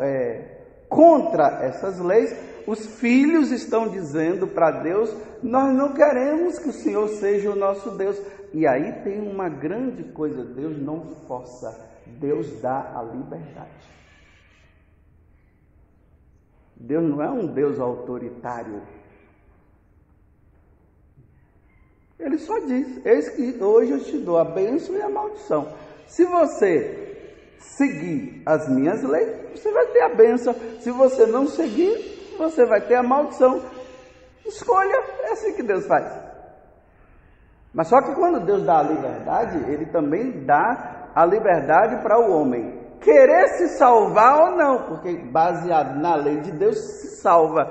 é, 0.00 0.60
contra 0.88 1.62
essas 1.62 1.98
leis, 1.98 2.34
os 2.66 2.86
filhos 2.86 3.50
estão 3.50 3.88
dizendo 3.88 4.46
para 4.46 4.82
Deus: 4.82 5.14
Nós 5.42 5.74
não 5.74 5.92
queremos 5.92 6.58
que 6.58 6.70
o 6.70 6.72
Senhor 6.72 7.08
seja 7.08 7.50
o 7.50 7.56
nosso 7.56 7.90
Deus. 7.92 8.20
E 8.54 8.66
aí 8.66 8.92
tem 9.04 9.20
uma 9.20 9.48
grande 9.48 10.04
coisa: 10.04 10.42
Deus 10.42 10.80
não 10.80 11.06
força, 11.28 11.78
Deus 12.06 12.60
dá 12.60 12.98
a 12.98 13.02
liberdade. 13.02 13.70
Deus 16.74 17.08
não 17.08 17.22
é 17.22 17.30
um 17.30 17.46
Deus 17.46 17.78
autoritário. 17.78 18.80
Ele 22.18 22.38
só 22.38 22.58
diz: 22.60 23.04
Eis 23.04 23.28
que 23.28 23.62
hoje 23.62 23.92
eu 23.92 24.02
te 24.02 24.18
dou 24.18 24.38
a 24.38 24.44
bênção 24.44 24.96
e 24.96 25.02
a 25.02 25.08
maldição. 25.08 25.68
Se 26.06 26.24
você 26.24 27.06
seguir 27.58 28.42
as 28.46 28.68
minhas 28.68 29.02
leis, 29.02 29.50
você 29.52 29.70
vai 29.70 29.86
ter 29.86 30.02
a 30.02 30.14
bênção. 30.14 30.54
Se 30.80 30.90
você 30.90 31.26
não 31.26 31.46
seguir, 31.46 32.34
você 32.38 32.64
vai 32.64 32.80
ter 32.80 32.94
a 32.94 33.02
maldição. 33.02 33.62
Escolha, 34.44 34.94
é 35.24 35.32
assim 35.32 35.54
que 35.54 35.62
Deus 35.62 35.86
faz. 35.86 36.06
Mas 37.74 37.88
só 37.88 38.00
que 38.00 38.14
quando 38.14 38.44
Deus 38.46 38.64
dá 38.64 38.78
a 38.78 38.82
liberdade, 38.82 39.70
Ele 39.70 39.86
também 39.86 40.44
dá 40.44 41.10
a 41.14 41.26
liberdade 41.26 42.02
para 42.02 42.18
o 42.18 42.32
homem 42.32 42.86
querer 43.00 43.48
se 43.56 43.68
salvar 43.78 44.50
ou 44.50 44.56
não, 44.56 44.82
porque 44.88 45.16
baseado 45.30 46.00
na 46.00 46.16
lei 46.16 46.40
de 46.40 46.52
Deus 46.52 46.78
se 46.78 47.20
salva. 47.20 47.70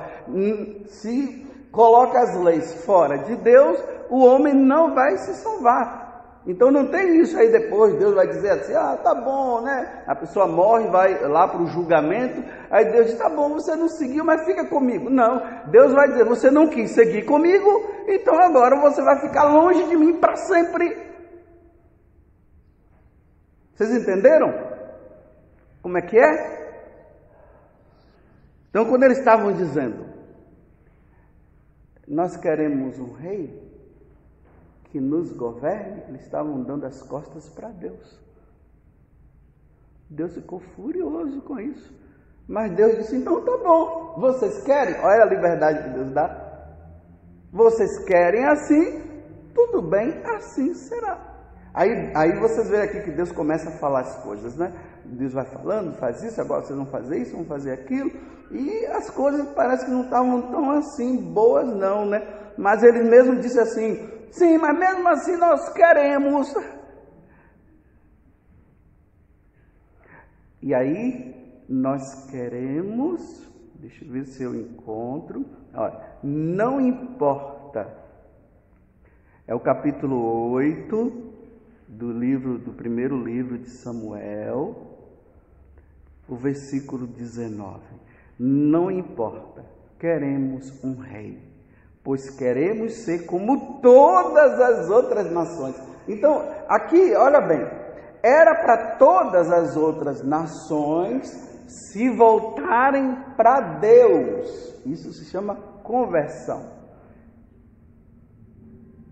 Se 0.87 1.45
coloca 1.71 2.19
as 2.19 2.35
leis 2.37 2.85
fora 2.85 3.17
de 3.17 3.35
Deus, 3.35 3.83
o 4.09 4.23
homem 4.23 4.53
não 4.53 4.93
vai 4.93 5.17
se 5.17 5.33
salvar. 5.35 6.04
Então 6.47 6.69
não 6.69 6.85
tem 6.91 7.21
isso 7.21 7.35
aí 7.37 7.51
depois, 7.51 7.97
Deus 7.97 8.13
vai 8.13 8.27
dizer 8.27 8.51
assim, 8.51 8.73
ah, 8.75 8.95
tá 9.03 9.15
bom, 9.15 9.61
né? 9.61 10.03
A 10.05 10.15
pessoa 10.15 10.47
morre, 10.47 10.87
vai 10.89 11.27
lá 11.27 11.47
para 11.47 11.61
o 11.61 11.65
julgamento, 11.65 12.43
aí 12.69 12.91
Deus 12.91 13.07
diz, 13.07 13.17
tá 13.17 13.27
bom, 13.27 13.49
você 13.53 13.75
não 13.75 13.87
seguiu, 13.87 14.23
mas 14.23 14.45
fica 14.45 14.63
comigo. 14.67 15.09
Não, 15.09 15.41
Deus 15.71 15.91
vai 15.91 16.07
dizer, 16.07 16.23
você 16.23 16.51
não 16.51 16.67
quis 16.67 16.91
seguir 16.91 17.25
comigo, 17.25 17.67
então 18.07 18.39
agora 18.39 18.79
você 18.79 19.01
vai 19.01 19.19
ficar 19.21 19.45
longe 19.45 19.87
de 19.87 19.97
mim 19.97 20.19
para 20.19 20.35
sempre. 20.35 20.95
Vocês 23.73 23.91
entenderam? 23.95 24.53
Como 25.81 25.97
é 25.97 26.01
que 26.01 26.17
é? 26.17 26.65
Então, 28.69 28.85
quando 28.85 29.03
eles 29.03 29.17
estavam 29.17 29.51
dizendo, 29.51 30.05
nós 32.07 32.37
queremos 32.37 32.99
um 32.99 33.13
rei 33.13 33.64
que 34.95 35.01
nos 35.01 35.29
governe, 35.33 36.03
eles 36.07 36.21
estavam 36.21 36.63
dando 36.63 36.85
as 36.85 37.01
costas 37.01 37.49
para 37.49 37.67
Deus. 37.67 38.17
Deus 40.09 40.33
ficou 40.33 40.61
furioso 40.73 41.41
com 41.41 41.59
isso. 41.59 41.93
Mas 42.47 42.73
Deus 42.77 42.95
disse: 42.99 43.17
então 43.17 43.43
tá 43.43 43.57
bom, 43.57 44.15
vocês 44.17 44.63
querem? 44.63 44.95
Olha 45.01 45.23
a 45.23 45.25
liberdade 45.25 45.83
que 45.83 45.89
Deus 45.89 46.11
dá. 46.11 46.29
Vocês 47.51 48.05
querem 48.05 48.45
assim, 48.45 49.01
tudo 49.53 49.81
bem, 49.81 50.23
assim 50.23 50.73
será. 50.73 51.19
Aí, 51.73 52.13
aí 52.15 52.39
vocês 52.39 52.69
veem 52.69 52.83
aqui 52.83 53.01
que 53.01 53.11
Deus 53.11 53.33
começa 53.33 53.67
a 53.67 53.73
falar 53.73 53.99
as 53.99 54.23
coisas, 54.23 54.55
né? 54.55 54.71
Deus 55.03 55.33
vai 55.33 55.43
falando, 55.43 55.93
faz 55.97 56.23
isso, 56.23 56.39
agora 56.39 56.61
vocês 56.61 56.77
vão 56.77 56.87
fazer 56.87 57.17
isso, 57.17 57.35
vão 57.35 57.43
fazer 57.43 57.73
aquilo, 57.73 58.11
e 58.49 58.85
as 58.85 59.09
coisas 59.09 59.45
parece 59.49 59.83
que 59.83 59.91
não 59.91 60.03
estavam 60.03 60.43
tão 60.43 60.71
assim 60.71 61.17
boas, 61.17 61.67
não, 61.67 62.05
né? 62.05 62.25
Mas 62.57 62.81
ele 62.81 63.03
mesmo 63.03 63.41
disse 63.41 63.59
assim: 63.59 64.14
sim, 64.35 64.57
mas 64.57 64.77
mesmo 64.77 65.07
assim 65.07 65.37
nós 65.37 65.69
queremos. 65.73 66.53
E 70.61 70.73
aí 70.73 71.63
nós 71.69 72.25
queremos, 72.29 73.47
deixa 73.75 74.03
eu 74.03 74.11
ver 74.11 74.25
se 74.25 74.43
eu 74.43 74.55
encontro, 74.55 75.45
olha, 75.73 75.99
não 76.23 76.81
importa, 76.81 77.87
é 79.47 79.53
o 79.53 79.59
capítulo 79.59 80.49
8 80.51 81.33
do 81.87 82.11
livro, 82.11 82.57
do 82.57 82.71
primeiro 82.71 83.23
livro 83.23 83.57
de 83.57 83.69
Samuel, 83.69 84.97
o 86.27 86.35
versículo 86.35 87.05
19. 87.05 87.79
Não 88.39 88.89
importa, 88.89 89.63
queremos 89.99 90.83
um 90.83 90.95
rei, 90.95 91.39
pois 92.05 92.29
queremos 92.29 93.03
ser 93.03 93.25
como 93.25 93.81
todas 93.81 94.61
as 94.61 94.89
outras 94.91 95.31
nações. 95.31 95.75
Então, 96.07 96.47
aqui, 96.69 97.15
olha 97.15 97.41
bem, 97.41 97.67
era 98.21 98.53
para 98.61 98.95
todas 98.97 99.51
as 99.51 99.75
outras 99.75 100.23
nações 100.23 101.27
se 101.67 102.07
voltarem 102.15 103.15
para 103.35 103.79
Deus. 103.79 104.81
Isso 104.85 105.11
se 105.13 105.25
chama 105.25 105.55
conversão. 105.83 106.75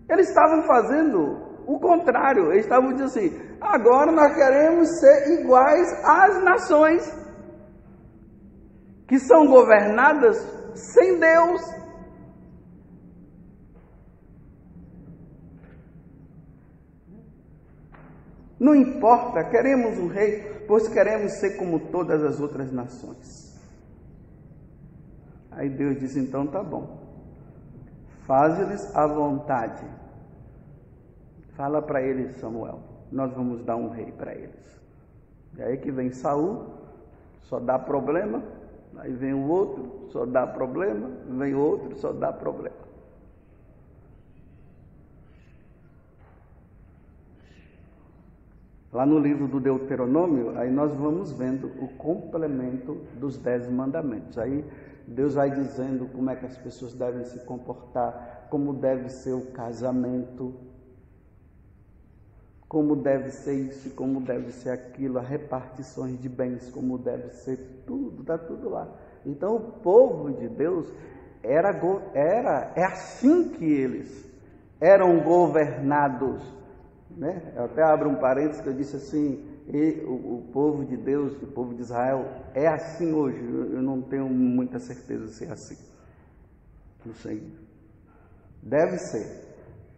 Eles 0.08 0.28
estavam 0.28 0.62
fazendo 0.62 1.64
o 1.66 1.80
contrário, 1.80 2.52
eles 2.52 2.64
estavam 2.64 2.92
dizendo 2.92 3.08
assim: 3.08 3.56
agora 3.60 4.12
nós 4.12 4.34
queremos 4.36 4.88
ser 5.00 5.40
iguais 5.40 5.88
às 6.04 6.44
nações 6.44 7.24
que 9.08 9.18
são 9.18 9.46
governadas 9.48 10.36
sem 10.74 11.18
Deus. 11.18 11.83
Não 18.64 18.74
importa, 18.74 19.44
queremos 19.44 19.98
um 19.98 20.06
rei, 20.06 20.64
pois 20.66 20.88
queremos 20.88 21.32
ser 21.32 21.58
como 21.58 21.78
todas 21.78 22.24
as 22.24 22.40
outras 22.40 22.72
nações. 22.72 23.60
Aí 25.50 25.68
Deus 25.68 25.98
diz: 25.98 26.16
então 26.16 26.46
tá 26.46 26.62
bom, 26.62 26.98
faz-lhes 28.22 28.96
a 28.96 29.06
vontade. 29.06 29.84
Fala 31.54 31.82
para 31.82 32.00
eles, 32.00 32.36
Samuel, 32.36 32.80
nós 33.12 33.34
vamos 33.34 33.62
dar 33.62 33.76
um 33.76 33.90
rei 33.90 34.10
para 34.12 34.34
eles. 34.34 34.80
E 35.58 35.62
aí 35.62 35.76
que 35.76 35.90
vem 35.90 36.10
Saul, 36.10 36.64
só 37.42 37.60
dá 37.60 37.78
problema, 37.78 38.42
aí 38.96 39.12
vem 39.12 39.34
o 39.34 39.46
outro, 39.46 40.08
só 40.08 40.24
dá 40.24 40.46
problema, 40.46 41.10
vem 41.28 41.54
outro, 41.54 41.96
só 41.96 42.14
dá 42.14 42.32
problema. 42.32 42.83
Lá 48.94 49.04
no 49.04 49.18
livro 49.18 49.48
do 49.48 49.58
Deuteronômio, 49.58 50.56
aí 50.56 50.70
nós 50.70 50.94
vamos 50.94 51.32
vendo 51.32 51.66
o 51.82 51.88
complemento 51.98 52.94
dos 53.18 53.36
dez 53.36 53.68
mandamentos. 53.68 54.38
Aí 54.38 54.64
Deus 55.04 55.34
vai 55.34 55.50
dizendo 55.50 56.06
como 56.06 56.30
é 56.30 56.36
que 56.36 56.46
as 56.46 56.56
pessoas 56.56 56.94
devem 56.94 57.24
se 57.24 57.44
comportar, 57.44 58.46
como 58.48 58.72
deve 58.72 59.08
ser 59.08 59.32
o 59.32 59.50
casamento, 59.50 60.54
como 62.68 62.94
deve 62.94 63.30
ser 63.30 63.54
isso, 63.54 63.90
como 63.96 64.20
deve 64.20 64.52
ser 64.52 64.70
aquilo, 64.70 65.18
as 65.18 65.26
repartições 65.26 66.16
de 66.20 66.28
bens, 66.28 66.70
como 66.70 66.96
deve 66.96 67.30
ser 67.30 67.82
tudo, 67.84 68.20
está 68.20 68.38
tudo 68.38 68.68
lá. 68.68 68.88
Então 69.26 69.56
o 69.56 69.72
povo 69.72 70.32
de 70.32 70.48
Deus 70.48 70.88
era, 71.42 71.70
era 72.14 72.72
é 72.76 72.84
assim 72.84 73.48
que 73.48 73.64
eles 73.64 74.32
eram 74.80 75.20
governados. 75.20 76.42
Né? 77.16 77.52
Eu 77.54 77.64
até 77.64 77.82
abro 77.82 78.08
um 78.08 78.16
parênteses 78.16 78.60
que 78.60 78.68
eu 78.68 78.72
disse 78.72 78.96
assim, 78.96 79.44
e 79.68 80.02
o, 80.04 80.38
o, 80.38 80.50
povo 80.52 80.84
de 80.84 80.96
Deus, 80.96 81.40
o 81.42 81.46
povo 81.46 81.74
de 81.74 81.82
Israel, 81.82 82.26
é 82.52 82.66
assim 82.66 83.12
hoje. 83.12 83.38
Eu, 83.38 83.74
eu 83.74 83.82
não 83.82 84.02
tenho 84.02 84.28
muita 84.28 84.78
certeza 84.78 85.28
se 85.28 85.44
é 85.44 85.50
assim. 85.50 85.78
Não 87.04 87.14
sei. 87.14 87.52
Deve 88.62 88.98
ser. 88.98 89.44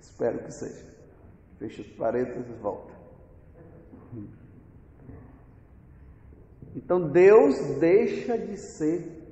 Espero 0.00 0.38
que 0.40 0.52
seja. 0.52 0.84
Fecha 1.58 1.82
os 1.82 1.88
parênteses 1.88 2.48
e 2.48 2.52
volta. 2.60 2.94
Então 6.76 7.08
Deus 7.10 7.78
deixa 7.80 8.36
de 8.36 8.56
ser 8.58 9.26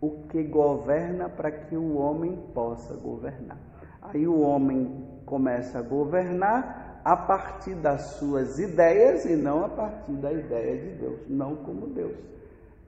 o 0.00 0.26
que 0.26 0.42
governa 0.42 1.28
para 1.28 1.50
que 1.50 1.76
o 1.76 1.96
homem 1.96 2.36
possa 2.54 2.94
governar. 2.94 3.58
Aí 4.00 4.26
o 4.26 4.40
homem 4.40 5.06
começa 5.24 5.78
a 5.78 5.82
governar 5.82 6.81
a 7.04 7.16
partir 7.16 7.74
das 7.74 8.16
suas 8.16 8.58
ideias 8.58 9.24
e 9.24 9.34
não 9.34 9.64
a 9.64 9.68
partir 9.68 10.12
da 10.12 10.32
ideia 10.32 10.78
de 10.78 10.98
Deus, 10.98 11.20
não 11.28 11.56
como 11.56 11.88
Deus. 11.88 12.16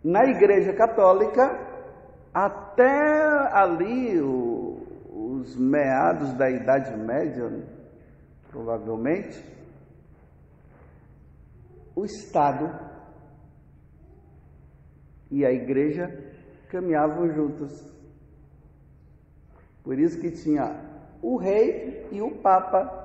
Na 0.03 0.25
Igreja 0.25 0.73
Católica, 0.73 1.59
até 2.33 3.27
ali 3.53 4.21
o, 4.21 4.87
os 5.11 5.57
meados 5.57 6.33
da 6.35 6.49
Idade 6.49 6.97
Média, 6.97 7.51
provavelmente, 8.51 9.45
o 11.97 12.05
Estado 12.05 12.71
e 15.31 15.45
a 15.45 15.51
Igreja 15.51 16.33
caminhavam 16.69 17.33
juntos. 17.33 17.93
Por 19.83 19.99
isso 19.99 20.21
que 20.21 20.31
tinha 20.31 20.81
o 21.23 21.37
rei 21.37 22.07
e 22.13 22.21
o 22.21 22.31
papa 22.31 23.04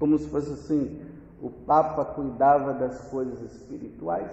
como 0.00 0.18
se 0.18 0.26
fosse 0.30 0.52
assim: 0.54 0.98
o 1.40 1.50
Papa 1.50 2.04
cuidava 2.04 2.72
das 2.72 3.02
coisas 3.08 3.40
espirituais 3.52 4.32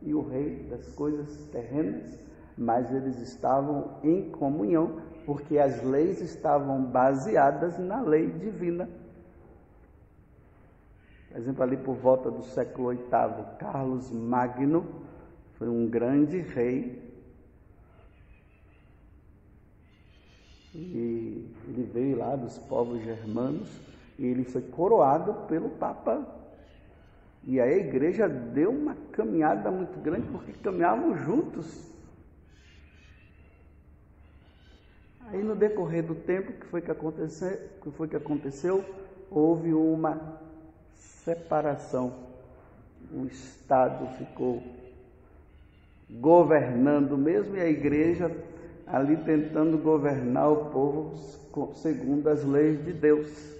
e 0.00 0.14
o 0.14 0.26
rei 0.26 0.66
das 0.70 0.88
coisas 0.94 1.44
terrenas, 1.48 2.18
mas 2.56 2.90
eles 2.94 3.18
estavam 3.18 3.98
em 4.02 4.30
comunhão, 4.30 5.02
porque 5.26 5.58
as 5.58 5.82
leis 5.82 6.22
estavam 6.22 6.84
baseadas 6.84 7.78
na 7.78 8.00
lei 8.00 8.30
divina. 8.30 8.88
Por 11.28 11.38
exemplo, 11.38 11.62
ali 11.62 11.76
por 11.76 11.94
volta 11.94 12.30
do 12.30 12.42
século 12.42 12.90
VIII, 12.90 13.58
Carlos 13.58 14.10
Magno 14.10 14.84
foi 15.54 15.68
um 15.68 15.88
grande 15.88 16.38
rei. 16.38 17.10
E 20.74 21.52
ele 21.68 21.90
veio 21.92 22.18
lá 22.18 22.36
dos 22.36 22.58
povos 22.58 23.02
germanos 23.02 23.89
ele 24.26 24.44
foi 24.44 24.62
coroado 24.62 25.46
pelo 25.46 25.70
Papa. 25.70 26.26
E 27.44 27.58
aí 27.60 27.74
a 27.74 27.78
igreja 27.78 28.28
deu 28.28 28.70
uma 28.70 28.94
caminhada 29.12 29.70
muito 29.70 29.98
grande 30.00 30.26
porque 30.28 30.52
caminhavam 30.52 31.16
juntos. 31.16 31.90
Aí 35.28 35.42
no 35.42 35.54
decorrer 35.54 36.04
do 36.04 36.14
tempo 36.14 36.52
que 36.52 36.66
foi 36.66 36.82
que 36.82 36.90
aconteceu, 36.90 37.56
que 37.82 37.90
foi 37.92 38.08
que 38.08 38.16
aconteceu, 38.16 38.84
houve 39.30 39.72
uma 39.72 40.38
separação. 40.94 42.12
O 43.12 43.24
Estado 43.26 44.06
ficou 44.18 44.62
governando 46.10 47.16
mesmo 47.16 47.56
e 47.56 47.60
a 47.60 47.68
igreja 47.68 48.30
ali 48.86 49.16
tentando 49.18 49.78
governar 49.78 50.50
o 50.50 50.66
povo 50.66 51.16
segundo 51.74 52.28
as 52.28 52.44
leis 52.44 52.84
de 52.84 52.92
Deus. 52.92 53.59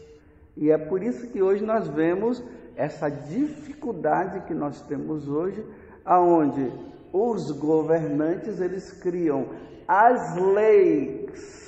E 0.60 0.70
é 0.70 0.76
por 0.76 1.02
isso 1.02 1.26
que 1.32 1.42
hoje 1.42 1.64
nós 1.64 1.88
vemos 1.88 2.44
essa 2.76 3.08
dificuldade 3.08 4.46
que 4.46 4.54
nós 4.54 4.82
temos 4.82 5.26
hoje, 5.26 5.64
aonde 6.04 6.70
os 7.12 7.50
governantes 7.58 8.60
eles 8.60 8.92
criam 9.02 9.48
as 9.88 10.36
leis 10.36 11.60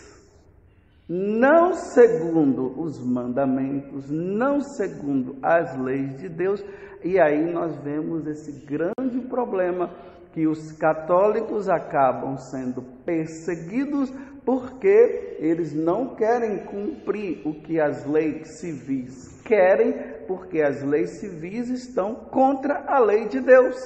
não 1.08 1.74
segundo 1.74 2.80
os 2.80 2.98
mandamentos, 3.04 4.08
não 4.08 4.60
segundo 4.60 5.36
as 5.42 5.76
leis 5.78 6.16
de 6.18 6.28
Deus, 6.28 6.64
e 7.04 7.18
aí 7.18 7.52
nós 7.52 7.76
vemos 7.82 8.26
esse 8.26 8.64
grande 8.64 9.20
problema 9.28 9.90
que 10.32 10.46
os 10.46 10.72
católicos 10.72 11.68
acabam 11.68 12.38
sendo 12.38 12.80
perseguidos 13.04 14.10
porque 14.44 15.36
eles 15.38 15.72
não 15.72 16.14
querem 16.14 16.58
cumprir 16.58 17.46
o 17.46 17.54
que 17.54 17.80
as 17.80 18.04
leis 18.06 18.58
civis 18.58 19.40
querem, 19.44 19.94
porque 20.26 20.60
as 20.60 20.82
leis 20.82 21.20
civis 21.20 21.68
estão 21.68 22.14
contra 22.14 22.84
a 22.86 22.98
lei 22.98 23.26
de 23.26 23.40
Deus. 23.40 23.76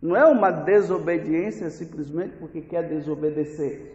Não 0.00 0.16
é 0.16 0.24
uma 0.24 0.50
desobediência 0.50 1.68
simplesmente 1.70 2.36
porque 2.38 2.62
quer 2.62 2.88
desobedecer. 2.88 3.94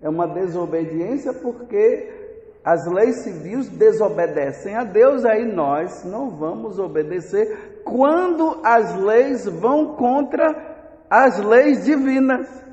É 0.00 0.08
uma 0.08 0.26
desobediência 0.28 1.32
porque 1.32 2.24
as 2.64 2.86
leis 2.86 3.24
civis 3.24 3.68
desobedecem 3.68 4.74
a 4.74 4.84
Deus, 4.84 5.24
aí 5.24 5.44
nós 5.44 6.04
não 6.04 6.30
vamos 6.30 6.78
obedecer 6.78 7.82
quando 7.84 8.60
as 8.64 8.94
leis 8.96 9.44
vão 9.44 9.96
contra 9.96 10.74
as 11.10 11.38
leis 11.38 11.84
divinas. 11.84 12.63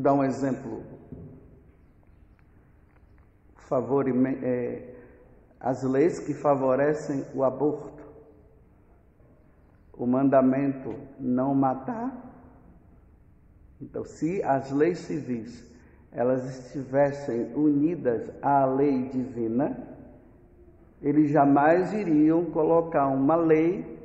Vou 0.00 0.04
dar 0.04 0.14
um 0.14 0.24
exemplo. 0.24 0.82
Favor, 3.68 4.06
é, 4.42 4.94
as 5.60 5.82
leis 5.82 6.18
que 6.18 6.32
favorecem 6.32 7.22
o 7.34 7.44
aborto, 7.44 8.02
o 9.92 10.06
mandamento 10.06 10.94
não 11.18 11.54
matar. 11.54 12.16
Então, 13.78 14.02
se 14.02 14.42
as 14.42 14.70
leis 14.70 15.00
civis 15.00 15.70
elas 16.10 16.48
estivessem 16.48 17.52
unidas 17.54 18.30
à 18.40 18.64
lei 18.64 19.06
divina, 19.10 19.86
eles 21.02 21.30
jamais 21.30 21.92
iriam 21.92 22.46
colocar 22.46 23.06
uma 23.08 23.36
lei 23.36 24.00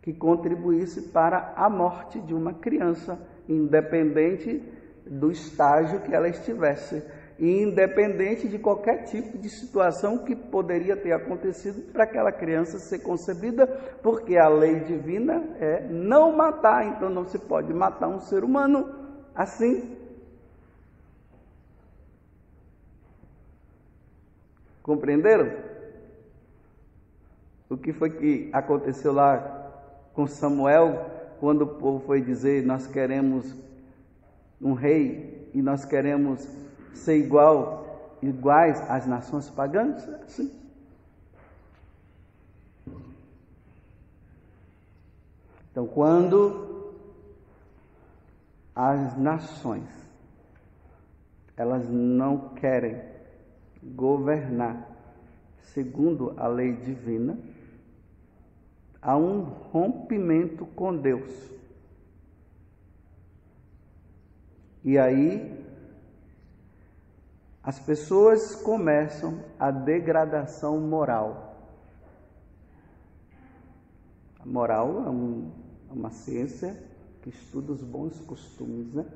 que 0.00 0.14
contribuísse 0.14 1.02
para 1.10 1.52
a 1.54 1.68
morte 1.68 2.18
de 2.20 2.32
uma 2.32 2.54
criança 2.54 3.18
independente 3.48 4.62
do 5.06 5.30
estágio 5.30 6.00
que 6.00 6.14
ela 6.14 6.28
estivesse, 6.28 7.02
e 7.38 7.62
independente 7.62 8.46
de 8.46 8.58
qualquer 8.58 9.04
tipo 9.04 9.36
de 9.36 9.48
situação 9.48 10.18
que 10.18 10.36
poderia 10.36 10.96
ter 10.96 11.12
acontecido 11.12 11.92
para 11.92 12.04
aquela 12.04 12.30
criança 12.30 12.78
ser 12.78 13.00
concebida, 13.00 13.66
porque 14.02 14.36
a 14.36 14.48
lei 14.48 14.80
divina 14.80 15.42
é 15.58 15.88
não 15.88 16.36
matar, 16.36 16.86
então 16.86 17.10
não 17.10 17.24
se 17.24 17.38
pode 17.38 17.72
matar 17.74 18.08
um 18.08 18.20
ser 18.20 18.44
humano 18.44 18.94
assim. 19.34 19.96
Compreenderam? 24.82 25.52
O 27.68 27.76
que 27.76 27.92
foi 27.92 28.10
que 28.10 28.50
aconteceu 28.52 29.12
lá 29.12 29.72
com 30.12 30.26
Samuel 30.26 31.11
quando 31.42 31.62
o 31.62 31.66
povo 31.66 32.06
foi 32.06 32.20
dizer: 32.22 32.64
Nós 32.64 32.86
queremos 32.86 33.52
um 34.60 34.74
rei 34.74 35.50
e 35.52 35.60
nós 35.60 35.84
queremos 35.84 36.46
ser 36.94 37.16
igual 37.16 38.14
iguais 38.22 38.80
às 38.88 39.08
nações 39.08 39.50
pagãs? 39.50 40.08
Sim. 40.28 40.52
Então, 45.72 45.84
quando 45.88 46.92
as 48.72 49.18
nações 49.18 49.88
elas 51.56 51.90
não 51.90 52.50
querem 52.50 53.02
governar 53.82 54.88
segundo 55.74 56.34
a 56.36 56.46
lei 56.46 56.72
divina, 56.76 57.36
há 59.02 59.16
um 59.16 59.40
rompimento 59.42 60.64
com 60.64 60.96
Deus. 60.96 61.50
E 64.84 64.96
aí 64.96 65.60
as 67.62 67.78
pessoas 67.78 68.54
começam 68.54 69.40
a 69.58 69.70
degradação 69.70 70.80
moral. 70.80 71.56
A 74.40 74.46
moral 74.46 75.04
é 75.06 75.10
um, 75.10 75.50
é 75.90 75.92
uma 75.92 76.10
ciência 76.10 76.76
que 77.22 77.28
estuda 77.28 77.72
os 77.72 77.82
bons 77.82 78.18
costumes, 78.20 78.92
né? 78.92 79.06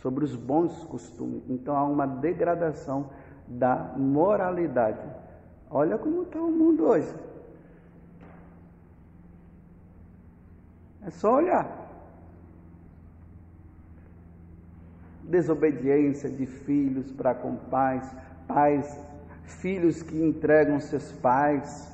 Sobre 0.00 0.24
os 0.24 0.34
bons 0.34 0.82
costumes. 0.84 1.42
Então 1.48 1.76
há 1.76 1.84
uma 1.84 2.06
degradação 2.06 3.10
da 3.46 3.94
moralidade. 3.96 5.06
Olha 5.70 5.96
como 5.96 6.22
está 6.22 6.40
o 6.40 6.50
mundo 6.50 6.84
hoje. 6.84 7.29
É 11.10 11.12
só 11.12 11.38
olhar. 11.38 11.68
Desobediência 15.24 16.30
de 16.30 16.46
filhos 16.46 17.10
para 17.10 17.34
com 17.34 17.56
pais, 17.56 18.08
pais, 18.46 18.96
filhos 19.42 20.02
que 20.02 20.16
entregam 20.16 20.78
seus 20.78 21.10
pais, 21.10 21.92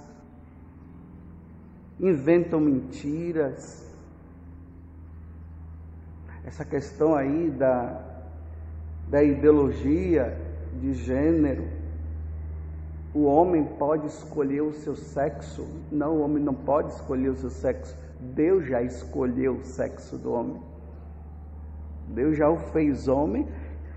inventam 1.98 2.60
mentiras. 2.60 3.90
Essa 6.44 6.66
questão 6.66 7.14
aí 7.14 7.50
da, 7.50 7.98
da 9.08 9.22
ideologia 9.22 10.38
de 10.78 10.92
gênero. 10.92 11.66
O 13.14 13.24
homem 13.24 13.64
pode 13.64 14.08
escolher 14.08 14.60
o 14.60 14.74
seu 14.74 14.94
sexo? 14.94 15.66
Não, 15.90 16.18
o 16.18 16.20
homem 16.20 16.42
não 16.42 16.52
pode 16.52 16.92
escolher 16.92 17.30
o 17.30 17.36
seu 17.36 17.48
sexo. 17.48 18.05
Deus 18.34 18.66
já 18.66 18.82
escolheu 18.82 19.54
o 19.54 19.64
sexo 19.64 20.16
do 20.16 20.32
homem. 20.32 20.60
Deus 22.08 22.36
já 22.36 22.48
o 22.48 22.58
fez 22.58 23.08
homem 23.08 23.46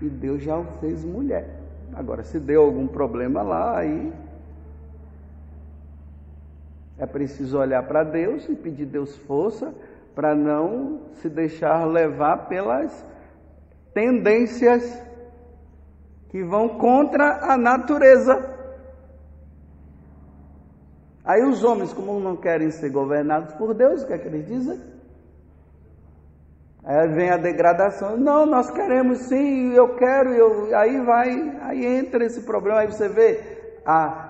e 0.00 0.08
Deus 0.08 0.42
já 0.42 0.56
o 0.56 0.64
fez 0.80 1.04
mulher. 1.04 1.60
Agora, 1.92 2.22
se 2.22 2.38
deu 2.38 2.62
algum 2.62 2.86
problema 2.86 3.42
lá, 3.42 3.78
aí 3.78 4.12
é 6.98 7.06
preciso 7.06 7.58
olhar 7.58 7.82
para 7.84 8.04
Deus 8.04 8.48
e 8.48 8.54
pedir 8.54 8.86
Deus 8.86 9.16
força 9.18 9.74
para 10.14 10.34
não 10.34 11.00
se 11.14 11.28
deixar 11.28 11.84
levar 11.84 12.48
pelas 12.48 13.04
tendências 13.94 15.02
que 16.28 16.42
vão 16.44 16.68
contra 16.68 17.52
a 17.52 17.56
natureza. 17.56 18.59
Aí 21.24 21.42
os 21.42 21.62
homens, 21.62 21.92
como 21.92 22.18
não 22.18 22.36
querem 22.36 22.70
ser 22.70 22.90
governados 22.90 23.54
por 23.54 23.74
Deus, 23.74 24.02
o 24.02 24.06
que 24.06 24.12
é 24.14 24.18
que 24.18 24.28
eles 24.28 24.46
dizem? 24.46 24.80
Aí 26.84 27.08
vem 27.08 27.30
a 27.30 27.36
degradação. 27.36 28.16
Não, 28.16 28.46
nós 28.46 28.70
queremos 28.70 29.18
sim, 29.28 29.72
eu 29.74 29.96
quero, 29.96 30.30
eu, 30.30 30.76
aí 30.76 31.00
vai, 31.04 31.58
aí 31.60 31.84
entra 31.84 32.24
esse 32.24 32.42
problema, 32.42 32.80
aí 32.80 32.86
você 32.86 33.08
vê 33.08 33.80
a 33.84 34.28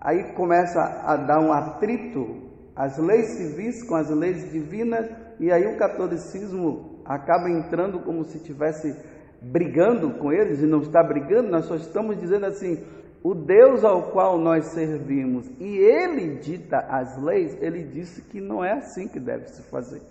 aí 0.00 0.32
começa 0.34 0.80
a 0.80 1.16
dar 1.16 1.40
um 1.40 1.52
atrito 1.52 2.48
as 2.78 2.96
leis 2.96 3.30
civis 3.30 3.82
com 3.82 3.96
as 3.96 4.08
leis 4.08 4.52
divinas, 4.52 5.10
e 5.40 5.50
aí 5.50 5.66
o 5.66 5.76
catolicismo 5.76 7.02
acaba 7.04 7.50
entrando 7.50 7.98
como 7.98 8.22
se 8.22 8.38
tivesse 8.38 8.94
brigando 9.42 10.10
com 10.18 10.32
eles, 10.32 10.60
e 10.60 10.66
não 10.66 10.82
está 10.82 11.02
brigando, 11.02 11.50
nós 11.50 11.64
só 11.64 11.74
estamos 11.74 12.16
dizendo 12.16 12.46
assim: 12.46 12.78
o 13.22 13.34
Deus 13.34 13.84
ao 13.84 14.10
qual 14.10 14.38
nós 14.38 14.66
servimos, 14.66 15.48
e 15.58 15.76
ele 15.76 16.36
dita 16.36 16.78
as 16.78 17.20
leis, 17.20 17.56
ele 17.60 17.82
disse 17.82 18.22
que 18.22 18.40
não 18.40 18.64
é 18.64 18.72
assim 18.72 19.08
que 19.08 19.18
deve 19.18 19.48
se 19.48 19.62
fazer. 19.62 20.02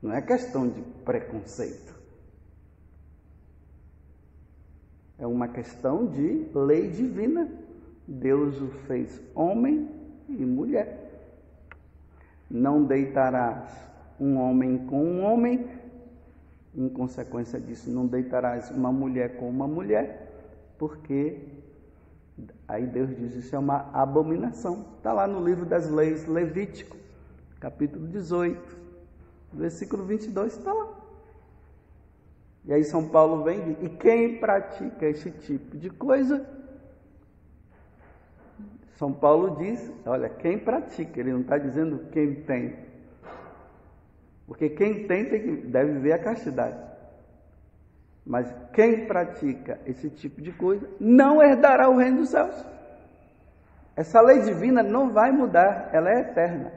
Não 0.00 0.12
é 0.12 0.22
questão 0.22 0.68
de 0.68 0.80
preconceito. 1.04 1.98
É 5.18 5.26
uma 5.26 5.48
questão 5.48 6.06
de 6.06 6.46
lei 6.54 6.88
divina. 6.88 7.50
Deus 8.06 8.60
o 8.60 8.68
fez 8.86 9.20
homem 9.34 9.90
e 10.28 10.44
mulher. 10.46 11.06
Não 12.48 12.84
deitarás 12.84 13.70
um 14.20 14.38
homem 14.38 14.86
com 14.86 15.04
um 15.04 15.24
homem, 15.24 15.68
em 16.74 16.88
consequência 16.88 17.60
disso, 17.60 17.90
não 17.90 18.06
deitarás 18.06 18.70
uma 18.70 18.92
mulher 18.92 19.36
com 19.36 19.48
uma 19.48 19.66
mulher, 19.66 20.27
porque 20.78 21.40
aí 22.66 22.86
Deus 22.86 23.14
diz 23.16 23.34
isso 23.34 23.54
é 23.54 23.58
uma 23.58 23.90
abominação. 23.92 24.86
Está 24.96 25.12
lá 25.12 25.26
no 25.26 25.44
livro 25.44 25.66
das 25.66 25.90
leis, 25.90 26.26
Levítico, 26.26 26.96
capítulo 27.58 28.06
18, 28.06 28.76
versículo 29.52 30.04
22, 30.04 30.56
está 30.56 30.72
lá. 30.72 30.88
E 32.64 32.72
aí 32.72 32.84
São 32.84 33.08
Paulo 33.08 33.42
vem 33.42 33.58
e 33.58 33.74
diz, 33.74 33.84
e 33.84 33.88
quem 33.96 34.38
pratica 34.38 35.06
esse 35.06 35.30
tipo 35.30 35.76
de 35.76 35.90
coisa, 35.90 36.46
São 38.96 39.12
Paulo 39.12 39.56
diz, 39.56 39.90
olha, 40.04 40.28
quem 40.28 40.58
pratica, 40.58 41.18
ele 41.18 41.32
não 41.32 41.40
está 41.40 41.58
dizendo 41.58 42.06
quem 42.12 42.34
tem. 42.42 42.76
Porque 44.46 44.70
quem 44.70 45.06
tem, 45.06 45.28
tem 45.28 45.42
que, 45.42 45.66
deve 45.66 45.98
ver 45.98 46.12
a 46.12 46.18
castidade. 46.18 46.78
Mas 48.28 48.46
quem 48.74 49.06
pratica 49.06 49.80
esse 49.86 50.10
tipo 50.10 50.42
de 50.42 50.52
coisa 50.52 50.86
não 51.00 51.42
herdará 51.42 51.88
o 51.88 51.96
reino 51.96 52.18
dos 52.18 52.28
céus. 52.28 52.62
Essa 53.96 54.20
lei 54.20 54.42
divina 54.42 54.82
não 54.82 55.10
vai 55.10 55.32
mudar, 55.32 55.88
ela 55.94 56.10
é 56.10 56.20
eterna. 56.20 56.70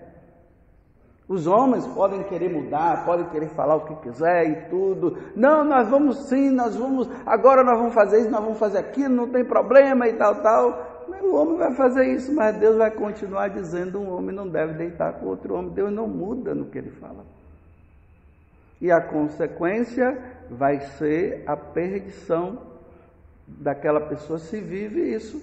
Os 1.27 1.47
homens 1.47 1.85
podem 1.87 2.23
querer 2.23 2.49
mudar, 2.49 3.03
podem 3.05 3.27
querer 3.27 3.49
falar 3.49 3.75
o 3.75 3.85
que 3.85 3.95
quiser 3.95 4.49
e 4.49 4.69
tudo. 4.69 5.17
Não, 5.35 5.65
nós 5.65 5.89
vamos 5.89 6.29
sim, 6.29 6.49
nós 6.49 6.73
vamos, 6.75 7.09
agora 7.25 7.65
nós 7.65 7.77
vamos 7.77 7.93
fazer 7.93 8.21
isso, 8.21 8.31
nós 8.31 8.43
vamos 8.43 8.57
fazer 8.57 8.77
aquilo, 8.77 9.13
não 9.13 9.27
tem 9.27 9.43
problema 9.43 10.07
e 10.07 10.13
tal, 10.13 10.41
tal. 10.41 11.05
O 11.21 11.35
homem 11.35 11.57
vai 11.57 11.73
fazer 11.75 12.05
isso, 12.13 12.33
mas 12.33 12.55
Deus 12.55 12.77
vai 12.77 12.91
continuar 12.91 13.49
dizendo: 13.49 13.99
um 13.99 14.09
homem 14.13 14.33
não 14.33 14.47
deve 14.47 14.73
deitar 14.73 15.13
com 15.19 15.25
outro 15.25 15.53
homem. 15.53 15.71
Deus 15.71 15.91
não 15.91 16.07
muda 16.07 16.55
no 16.55 16.65
que 16.65 16.77
ele 16.77 16.91
fala. 16.91 17.25
E 18.79 18.89
a 18.91 18.99
consequência 18.99 20.17
vai 20.51 20.81
ser 20.81 21.43
a 21.47 21.55
perdição 21.55 22.61
daquela 23.47 24.01
pessoa 24.01 24.37
se 24.37 24.59
vive 24.59 24.99
isso. 25.15 25.41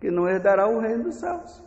Que 0.00 0.10
não 0.10 0.26
herdará 0.26 0.66
o 0.66 0.80
reino 0.80 1.04
dos 1.04 1.16
céus. 1.16 1.62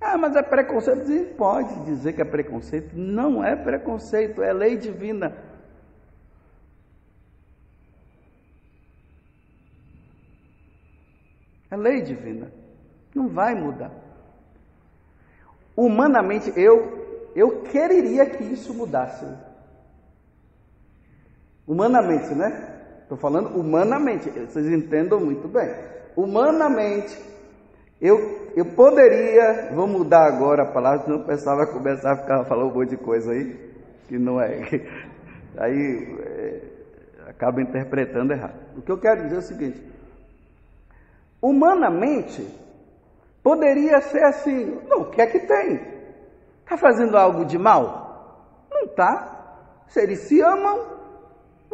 Ah, 0.00 0.18
mas 0.18 0.34
é 0.34 0.42
preconceito. 0.42 1.36
Pode 1.36 1.84
dizer 1.84 2.12
que 2.12 2.20
é 2.20 2.24
preconceito. 2.24 2.90
Não 2.96 3.44
é 3.44 3.54
preconceito, 3.54 4.42
é 4.42 4.52
lei 4.52 4.76
divina. 4.76 5.32
É 11.70 11.76
lei 11.76 12.02
divina. 12.02 12.50
Não 13.14 13.28
vai 13.28 13.54
mudar. 13.54 13.92
Humanamente, 15.76 16.52
eu, 16.56 17.30
eu 17.36 17.62
queria 17.62 18.26
que 18.26 18.42
isso 18.42 18.74
mudasse. 18.74 19.24
Humanamente, 21.66 22.34
né? 22.34 22.74
Estou 23.02 23.16
falando 23.16 23.58
humanamente. 23.58 24.30
Vocês 24.30 24.66
entendam 24.66 25.20
muito 25.20 25.48
bem. 25.48 25.70
Humanamente, 26.16 27.18
eu, 28.00 28.50
eu 28.54 28.64
poderia, 28.66 29.70
vou 29.74 29.86
mudar 29.86 30.26
agora 30.26 30.62
a 30.62 30.72
palavra, 30.72 31.04
senão 31.04 31.18
o 31.18 31.26
pessoal 31.26 31.56
vai 31.56 31.66
começar 31.66 32.12
a 32.12 32.16
ficar 32.16 32.44
falando 32.44 32.70
um 32.70 32.74
monte 32.74 32.90
de 32.90 32.96
coisa 32.96 33.32
aí, 33.32 33.72
que 34.08 34.18
não 34.18 34.40
é. 34.40 34.60
Aí 35.56 36.18
é, 36.20 36.60
acaba 37.28 37.62
interpretando 37.62 38.32
errado. 38.32 38.58
O 38.76 38.82
que 38.82 38.90
eu 38.90 38.98
quero 38.98 39.22
dizer 39.22 39.36
é 39.36 39.38
o 39.38 39.42
seguinte: 39.42 39.80
humanamente, 41.40 42.44
poderia 43.40 44.00
ser 44.00 44.24
assim, 44.24 44.80
não, 44.88 45.02
o 45.02 45.10
que 45.10 45.22
é 45.22 45.26
que 45.26 45.38
tem? 45.38 45.80
Está 46.64 46.76
fazendo 46.76 47.16
algo 47.16 47.44
de 47.44 47.56
mal? 47.56 48.66
Não 48.70 48.82
está. 48.86 49.30
Se 49.86 50.02
eles 50.02 50.20
se 50.20 50.40
amam, 50.40 50.93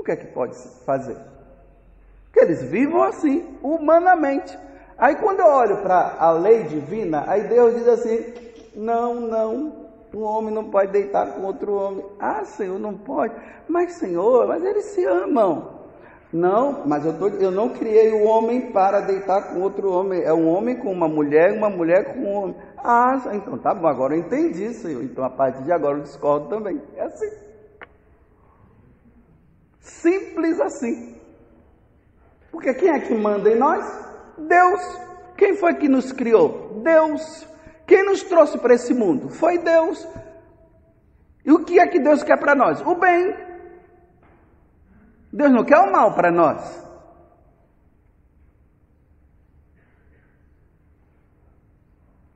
o 0.01 0.05
que 0.05 0.13
é 0.13 0.17
que 0.17 0.27
pode 0.27 0.57
fazer? 0.85 1.17
Que 2.33 2.41
eles 2.41 2.63
vivam 2.63 3.03
assim, 3.03 3.59
humanamente. 3.63 4.59
Aí 4.97 5.17
quando 5.17 5.41
eu 5.41 5.47
olho 5.47 5.79
para 5.79 6.17
a 6.19 6.31
lei 6.33 6.65
divina, 6.65 7.25
aí 7.27 7.45
Deus 7.45 7.75
diz 7.75 7.89
assim: 7.89 8.35
não, 8.75 9.15
não, 9.15 9.73
Um 10.15 10.23
homem 10.23 10.53
não 10.53 10.71
pode 10.71 10.93
deitar 10.93 11.35
com 11.35 11.43
outro 11.43 11.73
homem. 11.75 12.05
Ah, 12.19 12.45
Senhor, 12.45 12.79
não 12.79 12.95
pode. 12.95 13.35
Mas, 13.69 13.93
Senhor, 13.93 14.47
mas 14.47 14.65
eles 14.65 14.85
se 14.87 15.05
amam. 15.05 15.81
Não, 16.33 16.87
mas 16.87 17.05
eu, 17.05 17.19
tô, 17.19 17.29
eu 17.29 17.51
não 17.51 17.71
criei 17.71 18.13
o 18.13 18.25
homem 18.25 18.71
para 18.71 19.01
deitar 19.01 19.53
com 19.53 19.61
outro 19.61 19.93
homem. 19.93 20.23
É 20.23 20.33
um 20.33 20.49
homem 20.49 20.77
com 20.77 20.93
uma 20.93 21.09
mulher, 21.09 21.53
uma 21.53 21.69
mulher 21.69 22.15
com 22.15 22.21
um 22.21 22.35
homem. 22.35 22.57
Ah, 22.79 23.21
então 23.33 23.59
tá 23.59 23.75
bom, 23.75 23.89
agora 23.89 24.15
eu 24.15 24.21
entendi, 24.21 24.73
Senhor. 24.75 25.03
Então 25.03 25.25
a 25.25 25.31
partir 25.31 25.63
de 25.65 25.73
agora 25.73 25.99
eu 25.99 26.03
discordo 26.03 26.49
também. 26.49 26.81
É 26.97 27.03
assim. 27.03 27.50
Simples 29.81 30.61
assim. 30.61 31.21
Porque 32.53 32.75
quem 32.75 32.91
é 32.91 33.01
que 33.01 33.15
manda 33.15 33.51
em 33.51 33.59
nós? 33.59 33.85
Deus. 34.39 34.81
Quem 35.37 35.57
foi 35.57 35.75
que 35.75 35.89
nos 35.89 36.13
criou? 36.13 36.81
Deus. 36.83 37.47
Quem 37.87 38.05
nos 38.05 38.23
trouxe 38.23 38.59
para 38.59 38.75
esse 38.75 38.95
mundo? 38.95 39.31
Foi 39.31 39.59
Deus. 39.59 40.07
E 41.45 41.51
o 41.51 41.65
que 41.65 41.81
é 41.81 41.87
que 41.87 41.99
Deus 41.99 42.23
quer 42.23 42.39
para 42.39 42.55
nós? 42.55 42.81
O 42.83 42.95
bem. 42.95 43.35
Deus 45.33 45.51
não 45.51 45.65
quer 45.65 45.79
o 45.79 45.91
mal 45.91 46.15
para 46.15 46.31
nós. 46.31 46.81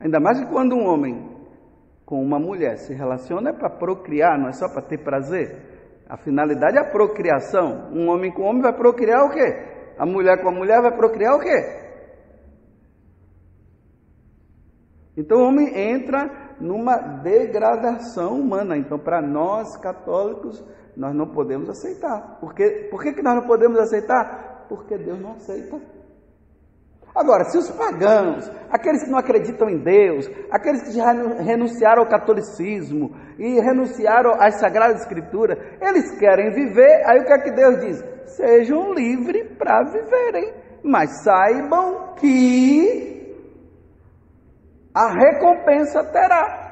Ainda 0.01 0.21
mais 0.21 0.39
que 0.39 0.47
quando 0.47 0.75
um 0.75 0.87
homem 0.87 1.35
com 2.05 2.23
uma 2.23 2.39
mulher 2.39 2.77
se 2.79 2.93
relaciona 2.93 3.51
é 3.51 3.53
para 3.53 3.71
procriar, 3.71 4.39
não 4.39 4.49
é 4.49 4.53
só 4.53 4.69
para 4.69 4.83
ter 4.83 4.99
prazer. 4.99 5.74
A 6.09 6.17
finalidade 6.17 6.77
é 6.77 6.81
a 6.81 6.91
procriação. 6.91 7.91
Um 7.93 8.09
homem 8.09 8.33
com 8.33 8.43
homem 8.43 8.63
vai 8.63 8.73
procriar 8.73 9.25
o 9.25 9.31
quê? 9.31 9.95
A 9.99 10.05
mulher 10.05 10.43
com 10.43 10.49
a 10.49 10.53
mulher 10.53 10.83
vai 10.83 10.95
procriar 10.97 11.35
o 11.35 11.41
quê? 11.41 11.85
Então 15.17 15.39
o 15.39 15.47
homem 15.47 15.69
entra 15.77 16.57
numa 16.61 16.97
degradação 16.97 18.41
humana. 18.41 18.77
Então, 18.77 18.99
para 18.99 19.23
nós 19.23 19.77
católicos, 19.77 20.63
nós 20.97 21.15
não 21.15 21.29
podemos 21.29 21.69
aceitar. 21.69 22.39
Por, 22.41 22.55
quê? 22.55 22.89
Por 22.91 23.03
que, 23.03 23.13
que 23.13 23.23
nós 23.23 23.37
não 23.37 23.47
podemos 23.47 23.79
aceitar? 23.79 24.67
Porque 24.69 24.99
Deus 24.99 25.21
não 25.21 25.33
aceita. 25.33 25.81
Agora, 27.15 27.45
se 27.45 27.57
os 27.57 27.71
pagãos, 27.71 28.51
aqueles 28.69 29.05
que 29.05 29.11
não 29.11 29.19
acreditam 29.19 29.71
em 29.71 29.79
Deus, 29.79 30.29
aqueles 30.51 30.83
que 30.83 30.91
já 30.91 31.13
renunciaram 31.13 32.03
ao 32.03 32.09
catolicismo 32.09 33.15
e 33.39 33.61
renunciaram 33.61 34.33
às 34.41 34.59
Sagradas 34.59 35.03
Escrituras, 35.03 35.57
eles 35.81 36.19
querem 36.19 36.51
viver, 36.51 37.03
aí 37.07 37.21
o 37.21 37.25
que 37.25 37.33
é 37.33 37.39
que 37.39 37.53
Deus 37.53 37.81
diz? 37.81 38.05
Sejam 38.37 38.93
livres 38.93 39.57
para 39.57 39.85
viverem, 39.85 40.55
mas 40.83 41.23
saibam 41.23 42.15
que 42.15 43.15
a 44.93 45.09
recompensa 45.13 46.03
terá. 46.11 46.65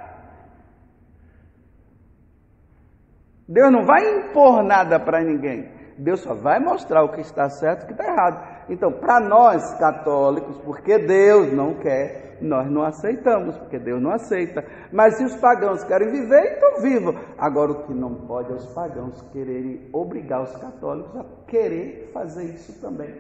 Deus 3.48 3.70
não 3.70 3.85
vai 3.85 4.00
impor 4.18 4.64
nada 4.64 4.98
para 4.98 5.22
ninguém. 5.22 5.70
Deus 5.98 6.20
só 6.20 6.35
vai 6.35 6.59
mostrar 6.59 7.05
o 7.05 7.12
que 7.12 7.20
está 7.20 7.48
certo 7.48 7.83
e 7.83 7.85
o 7.85 7.87
que 7.87 7.92
está 7.92 8.05
errado. 8.11 8.52
Então, 8.68 8.92
para 8.92 9.20
nós 9.20 9.75
católicos, 9.79 10.59
porque 10.59 10.98
Deus 10.98 11.53
não 11.53 11.75
quer, 11.75 12.38
nós 12.40 12.70
não 12.70 12.83
aceitamos, 12.83 13.57
porque 13.57 13.79
Deus 13.79 14.01
não 14.01 14.11
aceita. 14.11 14.64
Mas 14.92 15.16
se 15.16 15.25
os 15.25 15.37
pagãos 15.37 15.85
querem 15.85 16.11
viver, 16.11 16.57
então 16.57 16.81
vivam. 16.81 17.14
Agora, 17.38 17.72
o 17.72 17.83
que 17.85 17.92
não 17.92 18.14
pode 18.14 18.53
é 18.53 18.55
os 18.55 18.66
pagãos 18.66 19.20
quererem 19.33 19.88
obrigar 19.92 20.42
os 20.42 20.55
católicos 20.57 21.16
a 21.16 21.25
querer 21.46 22.11
fazer 22.12 22.44
isso 22.44 22.81
também 22.81 23.14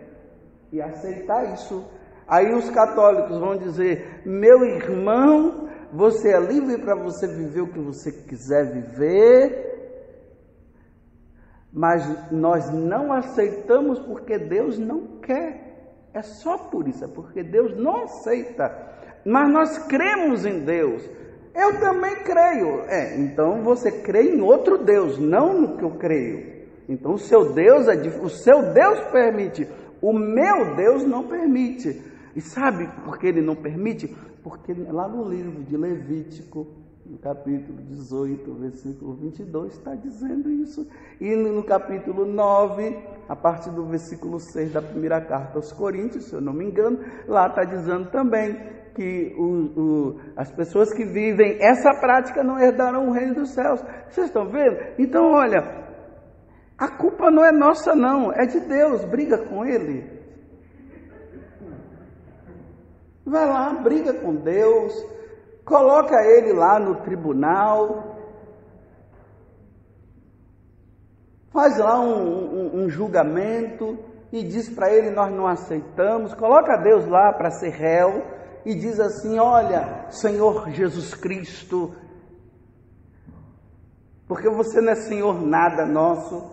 e 0.72 0.80
aceitar 0.80 1.52
isso. 1.52 1.84
Aí 2.26 2.52
os 2.54 2.70
católicos 2.70 3.38
vão 3.38 3.56
dizer: 3.56 4.22
meu 4.24 4.64
irmão, 4.64 5.68
você 5.92 6.32
é 6.32 6.40
livre 6.40 6.78
para 6.78 6.94
você 6.94 7.26
viver 7.26 7.60
o 7.60 7.68
que 7.68 7.78
você 7.78 8.10
quiser 8.10 8.72
viver 8.72 9.71
mas 11.72 12.30
nós 12.30 12.70
não 12.70 13.12
aceitamos 13.12 13.98
porque 14.00 14.38
Deus 14.38 14.78
não 14.78 15.18
quer. 15.20 15.72
É 16.12 16.20
só 16.20 16.58
por 16.58 16.86
isso, 16.86 17.04
é 17.04 17.08
porque 17.08 17.42
Deus 17.42 17.74
não 17.76 18.04
aceita. 18.04 18.92
Mas 19.24 19.50
nós 19.50 19.78
cremos 19.86 20.44
em 20.44 20.64
Deus. 20.64 21.08
Eu 21.54 21.80
também 21.80 22.16
creio. 22.24 22.80
É, 22.88 23.18
então 23.18 23.62
você 23.62 23.90
crê 24.02 24.34
em 24.34 24.40
outro 24.42 24.84
Deus, 24.84 25.18
não 25.18 25.58
no 25.58 25.76
que 25.76 25.84
eu 25.84 25.92
creio. 25.92 26.52
Então 26.88 27.14
o 27.14 27.18
seu 27.18 27.52
Deus 27.54 27.88
é 27.88 27.94
o 27.94 28.28
seu 28.28 28.72
Deus 28.72 29.00
permite, 29.10 29.66
o 30.00 30.12
meu 30.12 30.74
Deus 30.76 31.06
não 31.06 31.26
permite. 31.26 32.02
E 32.34 32.40
sabe 32.40 32.88
por 33.04 33.18
que 33.18 33.26
ele 33.26 33.40
não 33.40 33.54
permite? 33.54 34.08
Porque 34.42 34.72
lá 34.72 35.08
no 35.08 35.28
livro 35.28 35.62
de 35.62 35.76
Levítico, 35.76 36.66
no 37.12 37.18
capítulo 37.18 37.82
18, 37.82 38.54
versículo 38.54 39.12
22, 39.16 39.74
está 39.74 39.94
dizendo 39.94 40.50
isso. 40.50 40.88
E 41.20 41.36
no 41.36 41.62
capítulo 41.62 42.24
9, 42.24 42.98
a 43.28 43.36
partir 43.36 43.70
do 43.70 43.84
versículo 43.84 44.40
6 44.40 44.72
da 44.72 44.80
primeira 44.80 45.20
carta 45.20 45.58
aos 45.58 45.70
Coríntios, 45.72 46.24
se 46.24 46.34
eu 46.34 46.40
não 46.40 46.54
me 46.54 46.64
engano, 46.64 47.00
lá 47.28 47.48
está 47.48 47.64
dizendo 47.64 48.10
também 48.10 48.58
que 48.94 49.34
o, 49.36 49.44
o, 49.44 50.20
as 50.36 50.50
pessoas 50.52 50.90
que 50.94 51.04
vivem 51.04 51.58
essa 51.60 51.90
prática 52.00 52.42
não 52.42 52.58
herdarão 52.58 53.08
o 53.08 53.12
reino 53.12 53.34
dos 53.34 53.50
céus. 53.50 53.84
Vocês 54.08 54.28
estão 54.28 54.48
vendo? 54.48 54.78
Então, 54.98 55.32
olha, 55.32 55.84
a 56.78 56.88
culpa 56.96 57.30
não 57.30 57.44
é 57.44 57.52
nossa, 57.52 57.94
não, 57.94 58.32
é 58.32 58.46
de 58.46 58.60
Deus. 58.60 59.04
Briga 59.04 59.36
com 59.36 59.66
Ele. 59.66 60.22
Vai 63.26 63.46
lá, 63.46 63.74
briga 63.82 64.14
com 64.14 64.34
Deus 64.34 65.12
coloca 65.64 66.14
ele 66.24 66.52
lá 66.52 66.78
no 66.78 66.96
tribunal, 67.02 68.16
faz 71.52 71.78
lá 71.78 72.00
um, 72.00 72.12
um, 72.14 72.84
um 72.84 72.88
julgamento 72.88 73.98
e 74.32 74.42
diz 74.42 74.68
para 74.68 74.92
ele: 74.92 75.10
Nós 75.10 75.32
não 75.32 75.46
aceitamos, 75.46 76.34
coloca 76.34 76.76
Deus 76.78 77.06
lá 77.06 77.32
para 77.32 77.50
ser 77.50 77.70
réu 77.70 78.24
e 78.64 78.74
diz 78.74 78.98
assim: 78.98 79.38
Olha, 79.38 80.06
Senhor 80.10 80.70
Jesus 80.70 81.14
Cristo, 81.14 81.94
porque 84.26 84.48
você 84.48 84.80
não 84.80 84.92
é 84.92 84.96
Senhor 84.96 85.40
nada 85.40 85.84
nosso, 85.84 86.50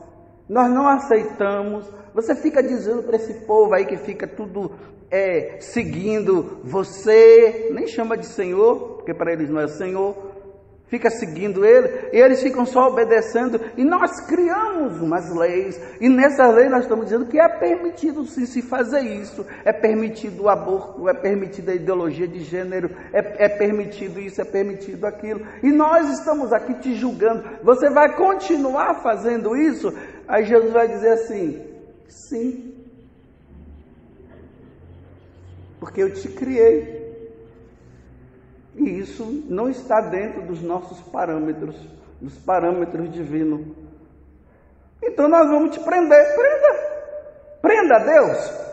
nós 0.49 0.69
não 0.71 0.87
aceitamos. 0.87 1.87
Você 2.13 2.35
fica 2.35 2.63
dizendo 2.63 3.03
para 3.03 3.15
esse 3.15 3.45
povo 3.45 3.73
aí 3.73 3.85
que 3.85 3.97
fica 3.97 4.27
tudo 4.27 4.71
é, 5.11 5.57
seguindo 5.59 6.59
você, 6.63 7.69
nem 7.71 7.87
chama 7.87 8.17
de 8.17 8.25
Senhor, 8.25 8.95
porque 8.95 9.13
para 9.13 9.31
eles 9.31 9.49
não 9.49 9.61
é 9.61 9.67
Senhor, 9.67 10.29
fica 10.89 11.09
seguindo 11.09 11.63
Ele, 11.63 12.09
e 12.11 12.17
eles 12.17 12.41
ficam 12.41 12.65
só 12.65 12.87
obedecendo, 12.87 13.61
e 13.77 13.83
nós 13.83 14.19
criamos 14.27 14.99
umas 14.99 15.33
leis, 15.33 15.79
e 16.01 16.09
nessas 16.09 16.53
leis 16.53 16.69
nós 16.69 16.83
estamos 16.83 17.05
dizendo 17.05 17.27
que 17.27 17.39
é 17.39 17.47
permitido 17.47 18.25
sim 18.25 18.45
se 18.45 18.61
fazer 18.61 19.01
isso, 19.01 19.45
é 19.63 19.71
permitido 19.71 20.43
o 20.43 20.49
aborto, 20.49 21.07
é 21.07 21.13
permitido 21.13 21.69
a 21.69 21.75
ideologia 21.75 22.27
de 22.27 22.39
gênero, 22.39 22.89
é, 23.13 23.45
é 23.45 23.49
permitido 23.49 24.19
isso, 24.19 24.41
é 24.41 24.45
permitido 24.45 25.05
aquilo, 25.05 25.41
e 25.63 25.71
nós 25.71 26.09
estamos 26.09 26.51
aqui 26.51 26.73
te 26.75 26.95
julgando, 26.95 27.43
você 27.63 27.89
vai 27.89 28.15
continuar 28.15 29.01
fazendo 29.01 29.55
isso? 29.55 29.93
Aí 30.29 30.45
Jesus 30.45 30.71
vai 30.71 30.87
dizer 30.87 31.13
assim: 31.13 31.59
sim, 32.07 32.85
porque 35.79 36.03
eu 36.03 36.13
te 36.13 36.29
criei. 36.29 36.99
E 38.75 38.99
isso 38.99 39.25
não 39.49 39.67
está 39.67 39.99
dentro 39.99 40.45
dos 40.45 40.61
nossos 40.61 41.01
parâmetros, 41.09 41.75
dos 42.21 42.37
parâmetros 42.37 43.11
divinos. 43.11 43.75
Então 45.01 45.27
nós 45.27 45.49
vamos 45.49 45.75
te 45.75 45.83
prender. 45.83 46.23
Prenda! 46.35 46.89
Prenda 47.61 47.95
a 47.95 48.05
Deus! 48.05 48.69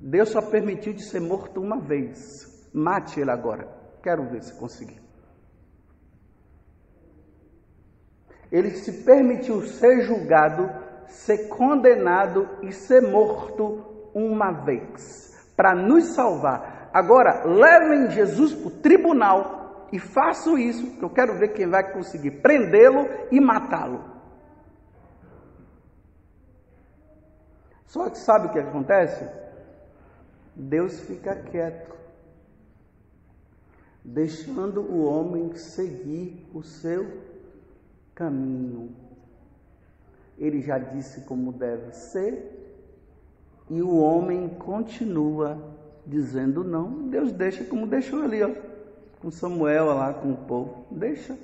Deus 0.00 0.30
só 0.30 0.42
permitiu 0.42 0.92
de 0.92 1.04
ser 1.04 1.20
morto 1.20 1.60
uma 1.60 1.78
vez. 1.78 2.68
Mate 2.74 3.20
ele 3.20 3.30
agora. 3.30 3.68
Quero 4.02 4.28
ver 4.30 4.42
se 4.42 4.58
conseguir. 4.58 5.09
Ele 8.50 8.70
se 8.70 9.04
permitiu 9.04 9.62
ser 9.62 10.02
julgado, 10.02 10.70
ser 11.06 11.48
condenado 11.48 12.48
e 12.62 12.72
ser 12.72 13.02
morto 13.02 14.10
uma 14.14 14.50
vez 14.50 15.30
para 15.56 15.74
nos 15.74 16.14
salvar. 16.14 16.90
Agora, 16.92 17.44
levem 17.44 18.10
Jesus 18.10 18.54
para 18.54 18.68
o 18.68 18.80
tribunal 18.80 19.88
e 19.92 19.98
façam 19.98 20.58
isso, 20.58 20.96
que 20.98 21.02
eu 21.02 21.10
quero 21.10 21.38
ver 21.38 21.52
quem 21.52 21.68
vai 21.68 21.92
conseguir 21.92 22.42
prendê-lo 22.42 23.06
e 23.30 23.40
matá-lo. 23.40 24.04
Só 27.86 28.08
que 28.08 28.18
sabe 28.18 28.46
o 28.46 28.52
que 28.52 28.58
acontece? 28.58 29.28
Deus 30.54 31.00
fica 31.00 31.34
quieto, 31.34 31.94
deixando 34.04 34.80
o 34.80 35.04
homem 35.04 35.54
seguir 35.54 36.48
o 36.54 36.62
seu 36.62 37.29
caminho. 38.20 38.90
Ele 40.36 40.60
já 40.60 40.78
disse 40.78 41.22
como 41.22 41.52
deve 41.52 41.92
ser, 41.92 42.58
e 43.70 43.80
o 43.80 43.96
homem 43.96 44.46
continua 44.48 45.58
dizendo 46.06 46.62
não, 46.62 47.08
Deus 47.08 47.32
deixa 47.32 47.64
como 47.64 47.86
deixou 47.86 48.22
ali, 48.22 48.42
ó. 48.42 48.50
com 49.22 49.30
Samuel 49.30 49.86
lá 49.86 50.12
com 50.12 50.32
o 50.32 50.36
povo. 50.36 50.84
Deixa. 50.90 51.34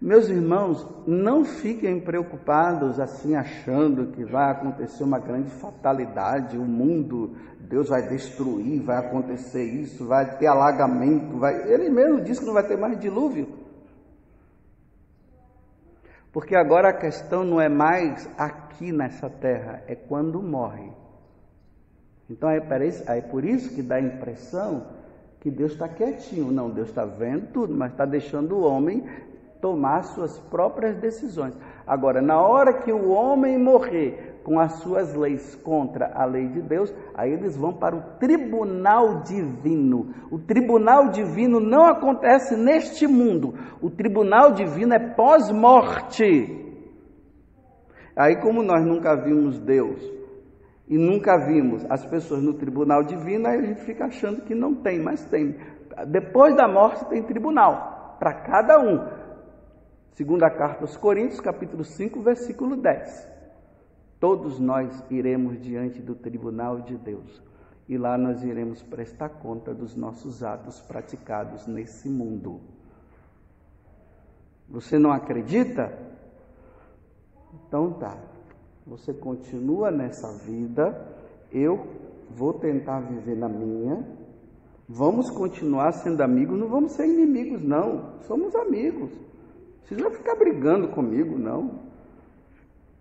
Meus 0.00 0.28
irmãos, 0.28 0.86
não 1.06 1.44
fiquem 1.44 2.00
preocupados 2.00 2.98
assim 2.98 3.34
achando 3.34 4.12
que 4.12 4.24
vai 4.24 4.50
acontecer 4.50 5.04
uma 5.04 5.18
grande 5.18 5.50
fatalidade, 5.50 6.56
o 6.56 6.64
mundo, 6.64 7.36
Deus 7.60 7.88
vai 7.88 8.08
destruir, 8.08 8.80
vai 8.80 8.98
acontecer 8.98 9.64
isso, 9.64 10.06
vai 10.06 10.36
ter 10.38 10.46
alagamento, 10.46 11.36
vai... 11.38 11.70
ele 11.72 11.90
mesmo 11.90 12.20
disse 12.20 12.40
que 12.40 12.46
não 12.46 12.54
vai 12.54 12.66
ter 12.66 12.76
mais 12.76 12.98
dilúvio. 12.98 13.57
Porque 16.38 16.54
agora 16.54 16.90
a 16.90 16.92
questão 16.92 17.42
não 17.42 17.60
é 17.60 17.68
mais 17.68 18.30
aqui 18.38 18.92
nessa 18.92 19.28
terra, 19.28 19.82
é 19.88 19.96
quando 19.96 20.40
morre. 20.40 20.88
Então 22.30 22.48
é, 22.48 22.60
por 23.22 23.44
isso 23.44 23.74
que 23.74 23.82
dá 23.82 23.96
a 23.96 24.00
impressão 24.00 24.86
que 25.40 25.50
Deus 25.50 25.72
está 25.72 25.88
quietinho. 25.88 26.52
Não, 26.52 26.70
Deus 26.70 26.90
está 26.90 27.04
vendo 27.04 27.52
tudo, 27.52 27.74
mas 27.74 27.90
está 27.90 28.04
deixando 28.04 28.54
o 28.54 28.62
homem 28.62 29.04
tomar 29.60 30.04
suas 30.04 30.38
próprias 30.38 30.94
decisões. 30.98 31.54
Agora, 31.84 32.22
na 32.22 32.40
hora 32.40 32.72
que 32.72 32.92
o 32.92 33.10
homem 33.10 33.58
morrer 33.58 34.27
com 34.42 34.58
as 34.58 34.74
suas 34.74 35.14
leis 35.14 35.54
contra 35.56 36.10
a 36.14 36.24
lei 36.24 36.48
de 36.48 36.62
Deus, 36.62 36.92
aí 37.14 37.32
eles 37.32 37.56
vão 37.56 37.72
para 37.72 37.96
o 37.96 38.02
tribunal 38.18 39.22
divino. 39.22 40.14
O 40.30 40.38
tribunal 40.38 41.10
divino 41.10 41.60
não 41.60 41.84
acontece 41.84 42.56
neste 42.56 43.06
mundo. 43.06 43.54
O 43.80 43.90
tribunal 43.90 44.52
divino 44.52 44.94
é 44.94 44.98
pós-morte. 44.98 46.66
Aí, 48.16 48.36
como 48.36 48.62
nós 48.62 48.84
nunca 48.84 49.14
vimos 49.14 49.60
Deus 49.60 50.02
e 50.88 50.96
nunca 50.96 51.36
vimos 51.46 51.84
as 51.90 52.04
pessoas 52.06 52.42
no 52.42 52.54
tribunal 52.54 53.04
divino, 53.04 53.46
aí 53.46 53.58
a 53.58 53.62
gente 53.62 53.82
fica 53.82 54.06
achando 54.06 54.42
que 54.42 54.54
não 54.54 54.74
tem, 54.74 54.98
mas 55.00 55.24
tem. 55.26 55.56
Depois 56.06 56.56
da 56.56 56.66
morte 56.66 57.04
tem 57.06 57.22
tribunal 57.22 58.16
para 58.18 58.32
cada 58.34 58.80
um. 58.80 59.06
Segunda 60.12 60.50
carta 60.50 60.82
aos 60.82 60.96
Coríntios, 60.96 61.40
capítulo 61.40 61.84
5, 61.84 62.20
versículo 62.20 62.74
10. 62.76 63.37
Todos 64.20 64.58
nós 64.58 65.04
iremos 65.10 65.60
diante 65.60 66.02
do 66.02 66.14
tribunal 66.14 66.80
de 66.80 66.96
Deus 66.96 67.42
e 67.88 67.96
lá 67.96 68.18
nós 68.18 68.42
iremos 68.42 68.82
prestar 68.82 69.28
conta 69.28 69.72
dos 69.72 69.94
nossos 69.94 70.42
atos 70.42 70.80
praticados 70.80 71.66
nesse 71.66 72.08
mundo. 72.08 72.60
Você 74.68 74.98
não 74.98 75.10
acredita? 75.10 75.96
Então 77.54 77.92
tá. 77.94 78.18
Você 78.86 79.12
continua 79.12 79.90
nessa 79.90 80.32
vida, 80.44 81.06
eu 81.52 81.86
vou 82.30 82.54
tentar 82.54 83.00
viver 83.00 83.36
na 83.36 83.48
minha. 83.48 84.04
Vamos 84.88 85.30
continuar 85.30 85.92
sendo 85.92 86.22
amigos, 86.22 86.58
não 86.58 86.68
vamos 86.68 86.92
ser 86.92 87.06
inimigos, 87.06 87.62
não. 87.62 88.18
Somos 88.22 88.54
amigos. 88.54 89.10
Vocês 89.82 90.00
não 90.00 90.10
vão 90.10 90.18
ficar 90.18 90.34
brigando 90.36 90.88
comigo, 90.88 91.38
não. 91.38 91.87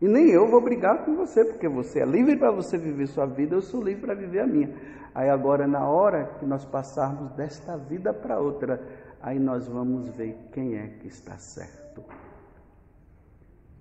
E 0.01 0.07
nem 0.07 0.29
eu 0.29 0.47
vou 0.47 0.61
brigar 0.61 1.03
com 1.03 1.15
você, 1.15 1.43
porque 1.43 1.67
você 1.67 2.01
é 2.01 2.05
livre 2.05 2.37
para 2.37 2.51
você 2.51 2.77
viver 2.77 3.07
sua 3.07 3.25
vida, 3.25 3.55
eu 3.55 3.61
sou 3.61 3.83
livre 3.83 4.01
para 4.01 4.13
viver 4.13 4.41
a 4.41 4.47
minha. 4.47 4.73
Aí 5.13 5.29
agora, 5.29 5.67
na 5.67 5.87
hora 5.87 6.35
que 6.39 6.45
nós 6.45 6.63
passarmos 6.63 7.31
desta 7.31 7.75
vida 7.75 8.13
para 8.13 8.39
outra, 8.39 8.79
aí 9.19 9.39
nós 9.39 9.67
vamos 9.67 10.07
ver 10.09 10.37
quem 10.51 10.75
é 10.77 10.87
que 10.99 11.07
está 11.07 11.37
certo. 11.37 12.03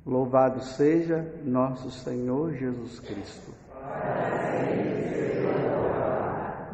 Louvado 0.07 0.63
seja 0.63 1.31
nosso 1.45 1.91
Senhor 1.91 2.53
Jesus 2.55 3.01
Cristo. 3.01 3.53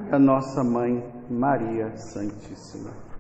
E 0.08 0.14
a 0.14 0.18
nossa 0.18 0.62
mãe 0.62 1.02
Maria 1.28 1.96
Santíssima. 1.96 3.11